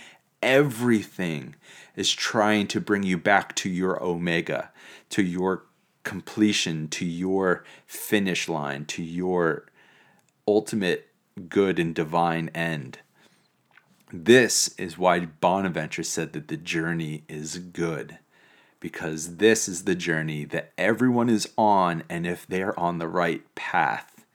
everything 0.45 1.57
is 1.97 2.13
trying 2.13 2.67
to 2.69 2.81
bring 2.81 3.03
you 3.03 3.17
back 3.17 3.55
to 3.57 3.69
your 3.69 4.03
omega, 4.03 4.71
to 5.11 5.23
your 5.23 5.65
completion, 6.03 6.87
to 6.89 7.05
your 7.05 7.65
finish 7.87 8.49
line, 8.49 8.85
to 8.85 9.03
your 9.03 9.67
ultimate 10.47 11.09
good 11.49 11.79
and 11.79 11.95
divine 11.95 12.51
end. 12.55 12.99
This 14.13 14.69
is 14.79 14.99
why 14.99 15.21
Bonaventure 15.21 16.03
said 16.03 16.35
that 16.35 16.49
the 16.49 16.57
journey 16.57 17.25
is 17.29 17.59
good 17.59 18.19
because 18.79 19.37
this 19.37 19.67
is 19.67 19.85
the 19.85 19.95
journey 19.95 20.45
that 20.45 20.73
everyone 20.77 21.31
is 21.31 21.49
on, 21.57 22.05
and 22.11 22.27
if 22.27 22.47
they're 22.47 22.79
on 22.79 22.99
the 22.99 23.09
right 23.09 23.43
path, 23.55 24.27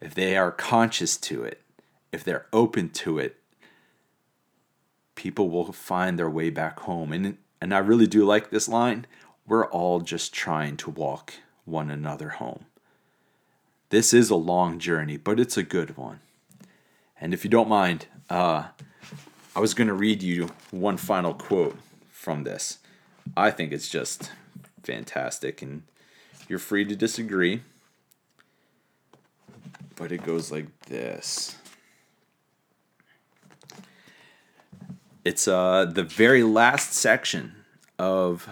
if 0.00 0.14
they 0.14 0.36
are 0.36 0.52
conscious 0.52 1.16
to 1.16 1.42
it, 1.42 1.60
if 2.12 2.22
they're 2.22 2.46
open 2.52 2.88
to 2.90 3.18
it, 3.18 3.41
people 5.14 5.50
will 5.50 5.72
find 5.72 6.18
their 6.18 6.30
way 6.30 6.50
back 6.50 6.80
home. 6.80 7.12
And, 7.12 7.38
and 7.60 7.74
I 7.74 7.78
really 7.78 8.06
do 8.06 8.24
like 8.24 8.50
this 8.50 8.68
line 8.68 9.06
we're 9.46 9.66
all 9.66 10.00
just 10.00 10.32
trying 10.32 10.76
to 10.78 10.90
walk 10.90 11.34
one 11.64 11.90
another 11.90 12.30
home. 12.30 12.66
This 13.90 14.14
is 14.14 14.30
a 14.30 14.36
long 14.36 14.78
journey, 14.78 15.16
but 15.16 15.38
it's 15.38 15.56
a 15.56 15.62
good 15.62 15.96
one. 15.96 16.20
And 17.20 17.34
if 17.34 17.44
you 17.44 17.50
don't 17.50 17.68
mind, 17.68 18.06
uh, 18.30 18.68
I 19.54 19.60
was 19.60 19.74
going 19.74 19.88
to 19.88 19.94
read 19.94 20.22
you 20.22 20.48
one 20.70 20.96
final 20.96 21.34
quote 21.34 21.76
from 22.10 22.44
this. 22.44 22.78
I 23.36 23.50
think 23.50 23.72
it's 23.72 23.88
just 23.88 24.32
fantastic, 24.82 25.60
and 25.60 25.82
you're 26.48 26.58
free 26.58 26.84
to 26.84 26.96
disagree. 26.96 27.60
But 29.96 30.10
it 30.10 30.24
goes 30.24 30.50
like 30.50 30.66
this. 30.86 31.56
It's 35.24 35.46
uh, 35.46 35.84
the 35.84 36.02
very 36.02 36.42
last 36.42 36.92
section 36.94 37.54
of 37.96 38.48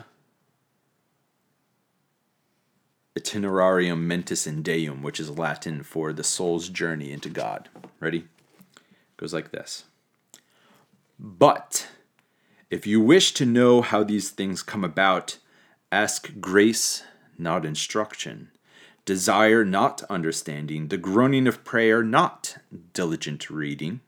Itinerarium 3.19 4.03
Mentis 4.03 4.47
in 4.47 4.63
Deum, 4.63 5.03
which 5.03 5.19
is 5.19 5.37
Latin 5.37 5.83
for 5.83 6.13
the 6.13 6.23
soul's 6.23 6.69
journey 6.69 7.11
into 7.11 7.29
God. 7.29 7.69
Ready? 7.99 8.29
Goes 9.17 9.35
like 9.35 9.51
this. 9.51 9.85
But 11.19 11.89
if 12.71 12.87
you 12.87 13.01
wish 13.01 13.33
to 13.35 13.45
know 13.45 13.83
how 13.83 14.05
these 14.05 14.31
things 14.31 14.63
come 14.63 14.85
about, 14.85 15.39
ask 15.91 16.31
grace, 16.41 17.03
not 17.37 17.67
instruction. 17.67 18.53
Desire 19.05 19.65
not 19.65 20.03
understanding, 20.09 20.87
the 20.87 20.97
groaning 20.97 21.49
of 21.49 21.65
prayer, 21.65 22.05
not 22.05 22.59
diligent 22.93 23.51
reading. 23.51 24.03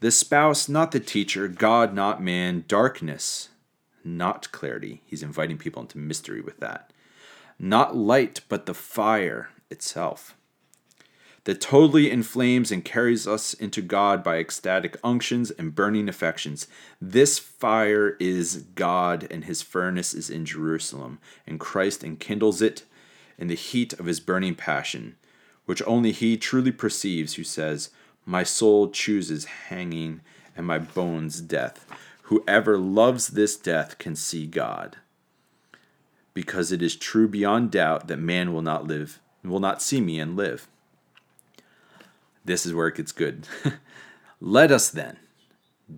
The 0.00 0.10
spouse, 0.10 0.68
not 0.68 0.92
the 0.92 1.00
teacher, 1.00 1.46
God, 1.46 1.94
not 1.94 2.22
man, 2.22 2.64
darkness, 2.66 3.50
not 4.02 4.50
clarity. 4.50 5.02
He's 5.04 5.22
inviting 5.22 5.58
people 5.58 5.82
into 5.82 5.98
mystery 5.98 6.40
with 6.40 6.58
that. 6.60 6.92
Not 7.58 7.94
light, 7.94 8.40
but 8.48 8.66
the 8.66 8.74
fire 8.74 9.50
itself 9.70 10.34
that 11.44 11.60
totally 11.60 12.10
inflames 12.10 12.70
and 12.70 12.84
carries 12.84 13.26
us 13.26 13.54
into 13.54 13.80
God 13.80 14.22
by 14.22 14.36
ecstatic 14.36 14.96
unctions 15.02 15.50
and 15.50 15.74
burning 15.74 16.08
affections. 16.08 16.66
This 17.00 17.38
fire 17.38 18.16
is 18.20 18.64
God, 18.74 19.26
and 19.30 19.44
his 19.44 19.62
furnace 19.62 20.12
is 20.12 20.28
in 20.28 20.44
Jerusalem, 20.44 21.18
and 21.46 21.58
Christ 21.58 22.04
enkindles 22.04 22.60
it 22.60 22.84
in 23.38 23.48
the 23.48 23.54
heat 23.54 23.94
of 23.94 24.06
his 24.06 24.20
burning 24.20 24.54
passion, 24.54 25.16
which 25.64 25.82
only 25.86 26.12
he 26.12 26.36
truly 26.36 26.72
perceives 26.72 27.34
who 27.34 27.44
says, 27.44 27.90
My 28.26 28.42
soul 28.42 28.90
chooses 28.90 29.44
hanging, 29.44 30.20
and 30.56 30.66
my 30.66 30.78
bones 30.78 31.40
death. 31.40 31.86
Whoever 32.24 32.78
loves 32.78 33.28
this 33.28 33.56
death 33.56 33.98
can 33.98 34.14
see 34.14 34.46
God. 34.46 34.96
Because 36.32 36.70
it 36.70 36.80
is 36.80 36.94
true 36.94 37.26
beyond 37.26 37.72
doubt 37.72 38.06
that 38.06 38.18
man 38.18 38.52
will 38.52 38.62
not 38.62 38.86
live, 38.86 39.20
will 39.42 39.60
not 39.60 39.82
see 39.82 40.00
me 40.00 40.20
and 40.20 40.36
live. 40.36 40.68
This 42.44 42.64
is 42.64 42.72
where 42.72 42.88
it 42.88 42.96
gets 42.96 43.12
good. 43.12 43.48
Let 44.40 44.70
us 44.70 44.90
then 44.90 45.18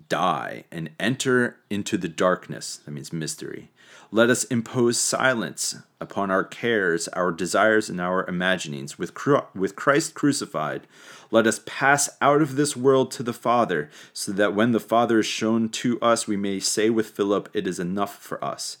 die 0.09 0.63
and 0.71 0.89
enter 0.99 1.57
into 1.69 1.97
the 1.97 2.07
darkness. 2.07 2.77
That 2.77 2.91
means 2.91 3.13
mystery. 3.13 3.69
Let 4.11 4.29
us 4.29 4.43
impose 4.45 4.99
silence 4.99 5.77
upon 5.99 6.29
our 6.31 6.43
cares, 6.43 7.07
our 7.09 7.31
desires, 7.31 7.89
and 7.89 7.99
our 7.99 8.27
imaginings. 8.27 8.99
With, 8.99 9.13
with 9.55 9.75
Christ 9.75 10.13
crucified, 10.13 10.87
let 11.33 11.47
us 11.47 11.61
pass 11.65 12.11
out 12.21 12.43
of 12.43 12.55
this 12.55 12.77
world 12.77 13.09
to 13.13 13.23
the 13.23 13.33
Father, 13.33 13.89
so 14.13 14.31
that 14.33 14.53
when 14.53 14.71
the 14.71 14.79
Father 14.79 15.17
is 15.17 15.25
shown 15.25 15.67
to 15.69 15.99
us, 15.99 16.27
we 16.27 16.37
may 16.37 16.59
say 16.59 16.91
with 16.91 17.09
Philip, 17.09 17.49
It 17.53 17.65
is 17.65 17.79
enough 17.79 18.19
for 18.19 18.41
us. 18.45 18.77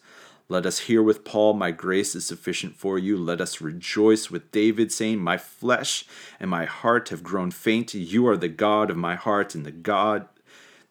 Let 0.47 0.67
us 0.67 0.81
hear 0.81 1.01
with 1.01 1.25
Paul, 1.25 1.55
My 1.55 1.71
grace 1.71 2.13
is 2.13 2.27
sufficient 2.27 2.75
for 2.75 2.99
you. 2.99 3.17
Let 3.17 3.41
us 3.41 3.59
rejoice 3.59 4.29
with 4.29 4.51
David, 4.51 4.91
saying, 4.91 5.17
My 5.17 5.35
flesh 5.35 6.05
and 6.39 6.47
my 6.47 6.65
heart 6.65 7.09
have 7.09 7.23
grown 7.23 7.49
faint. 7.49 7.95
You 7.95 8.27
are 8.27 8.37
the 8.37 8.49
God 8.49 8.91
of 8.91 8.97
my 8.97 9.15
heart, 9.15 9.55
and 9.55 9.65
the 9.65 9.71
God 9.71 10.27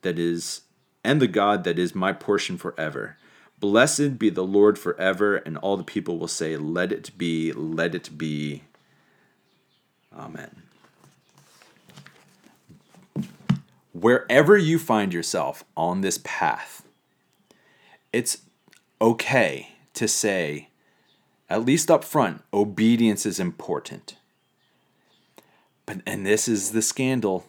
that 0.00 0.18
is, 0.18 0.62
and 1.04 1.22
the 1.22 1.28
God 1.28 1.62
that 1.62 1.78
is 1.78 1.94
my 1.94 2.12
portion 2.12 2.58
forever. 2.58 3.18
Blessed 3.60 4.18
be 4.18 4.30
the 4.30 4.42
Lord 4.42 4.80
forever. 4.80 5.36
And 5.36 5.56
all 5.58 5.76
the 5.76 5.84
people 5.84 6.18
will 6.18 6.26
say, 6.26 6.56
Let 6.56 6.90
it 6.90 7.16
be, 7.16 7.52
let 7.52 7.94
it 7.94 8.18
be. 8.18 8.64
Amen. 10.12 10.61
Wherever 14.02 14.58
you 14.58 14.78
find 14.78 15.14
yourself 15.14 15.64
on 15.76 16.00
this 16.00 16.18
path, 16.24 16.84
it's 18.12 18.38
okay 19.00 19.68
to 19.94 20.08
say, 20.08 20.68
at 21.48 21.64
least 21.64 21.90
up 21.90 22.02
front, 22.02 22.42
obedience 22.52 23.24
is 23.24 23.38
important. 23.38 24.16
But, 25.86 26.00
and 26.06 26.26
this 26.26 26.48
is 26.48 26.72
the 26.72 26.82
scandal 26.82 27.46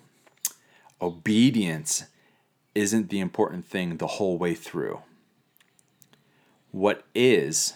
obedience 1.02 2.06
isn't 2.76 3.10
the 3.10 3.20
important 3.20 3.66
thing 3.66 3.98
the 3.98 4.08
whole 4.08 4.38
way 4.38 4.54
through. 4.54 5.02
What 6.72 7.04
is, 7.14 7.74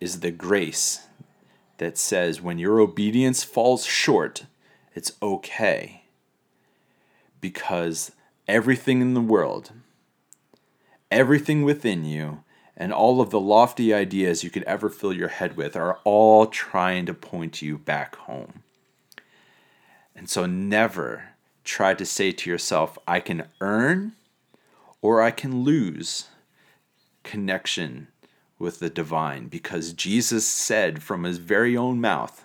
is 0.00 0.20
the 0.20 0.30
grace 0.30 1.06
that 1.78 1.98
says 1.98 2.40
when 2.40 2.58
your 2.58 2.78
obedience 2.78 3.42
falls 3.42 3.84
short, 3.84 4.44
it's 4.94 5.12
okay. 5.22 5.99
Because 7.40 8.12
everything 8.46 9.00
in 9.00 9.14
the 9.14 9.20
world, 9.20 9.72
everything 11.10 11.62
within 11.62 12.04
you, 12.04 12.44
and 12.76 12.92
all 12.92 13.20
of 13.20 13.30
the 13.30 13.40
lofty 13.40 13.92
ideas 13.92 14.42
you 14.42 14.50
could 14.50 14.62
ever 14.64 14.88
fill 14.88 15.12
your 15.12 15.28
head 15.28 15.56
with 15.56 15.76
are 15.76 15.98
all 16.04 16.46
trying 16.46 17.06
to 17.06 17.14
point 17.14 17.60
you 17.60 17.76
back 17.76 18.16
home. 18.16 18.62
And 20.14 20.28
so 20.28 20.46
never 20.46 21.30
try 21.64 21.94
to 21.94 22.06
say 22.06 22.32
to 22.32 22.50
yourself, 22.50 22.98
I 23.06 23.20
can 23.20 23.44
earn 23.60 24.12
or 25.02 25.22
I 25.22 25.30
can 25.30 25.62
lose 25.62 26.28
connection 27.22 28.08
with 28.58 28.78
the 28.78 28.90
divine 28.90 29.48
because 29.48 29.92
Jesus 29.92 30.46
said 30.46 31.02
from 31.02 31.24
his 31.24 31.38
very 31.38 31.76
own 31.76 32.00
mouth, 32.00 32.44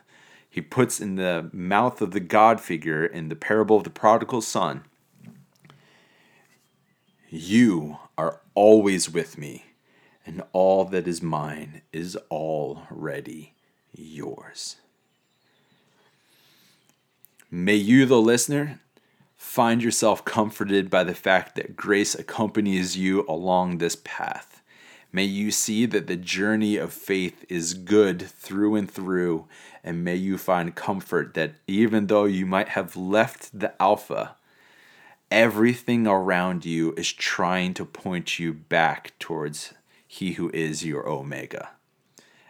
he 0.56 0.62
puts 0.62 1.02
in 1.02 1.18
the 1.18 1.50
mouth 1.52 2.02
of 2.02 2.12
the 2.12 2.22
God 2.22 2.62
figure 2.62 3.06
in 3.06 3.28
the 3.28 3.36
parable 3.36 3.76
of 3.76 3.84
the 3.84 3.90
prodigal 3.90 4.40
son, 4.40 4.86
You 7.30 7.98
are 8.18 8.40
always 8.54 9.10
with 9.10 9.38
me, 9.38 9.66
and 10.26 10.42
all 10.54 10.86
that 10.86 11.10
is 11.10 11.22
mine 11.22 11.82
is 11.92 12.16
already 12.32 13.54
yours. 13.92 14.78
May 17.52 17.76
you, 17.76 18.06
the 18.06 18.22
listener, 18.22 18.80
find 19.36 19.84
yourself 19.84 20.24
comforted 20.24 20.90
by 20.90 21.04
the 21.04 21.14
fact 21.14 21.56
that 21.56 21.76
grace 21.76 22.16
accompanies 22.16 22.96
you 22.96 23.26
along 23.28 23.80
this 23.80 23.98
path. 24.06 24.62
May 25.12 25.24
you 25.24 25.52
see 25.52 25.86
that 25.86 26.08
the 26.08 26.18
journey 26.18 26.76
of 26.76 26.92
faith 26.92 27.46
is 27.48 27.74
good 27.74 28.22
through 28.22 28.76
and 28.76 28.92
through, 28.92 29.48
and 29.86 30.04
may 30.04 30.16
you 30.16 30.36
find 30.36 30.74
comfort 30.74 31.36
that 31.36 31.54
even 31.68 32.08
though 32.08 32.26
you 32.26 32.48
might 32.48 32.70
have 32.70 32.98
left 32.98 33.58
the 33.58 33.80
Alpha, 33.80 34.36
everything 35.30 36.08
around 36.08 36.66
you 36.66 36.94
is 36.98 37.14
trying 37.14 37.76
to 37.76 37.86
point 37.86 38.40
you 38.40 38.52
back 38.52 39.14
towards 39.20 39.76
He 40.08 40.34
who 40.34 40.50
is 40.50 40.84
your 40.84 41.08
Omega. 41.08 41.70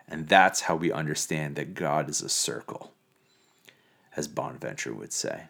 And 0.08 0.30
that's 0.30 0.62
how 0.62 0.78
we 0.78 0.94
understand 0.94 1.58
that 1.58 1.74
God 1.74 2.10
is 2.10 2.22
a 2.22 2.30
circle, 2.30 2.94
as 4.16 4.30
Bonaventure 4.30 4.94
would 4.94 5.12
say. 5.12 5.48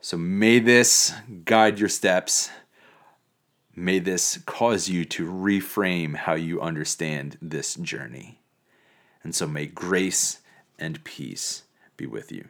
So 0.00 0.16
may 0.16 0.60
this 0.60 1.12
guide 1.44 1.80
your 1.80 1.88
steps. 1.88 2.50
May 3.74 3.98
this 3.98 4.38
cause 4.46 4.88
you 4.88 5.04
to 5.06 5.26
reframe 5.28 6.14
how 6.14 6.34
you 6.34 6.60
understand 6.60 7.36
this 7.42 7.74
journey. 7.74 8.38
And 9.24 9.34
so 9.34 9.46
may 9.46 9.66
grace 9.66 10.40
and 10.78 11.02
peace 11.02 11.62
be 11.96 12.06
with 12.06 12.30
you. 12.30 12.48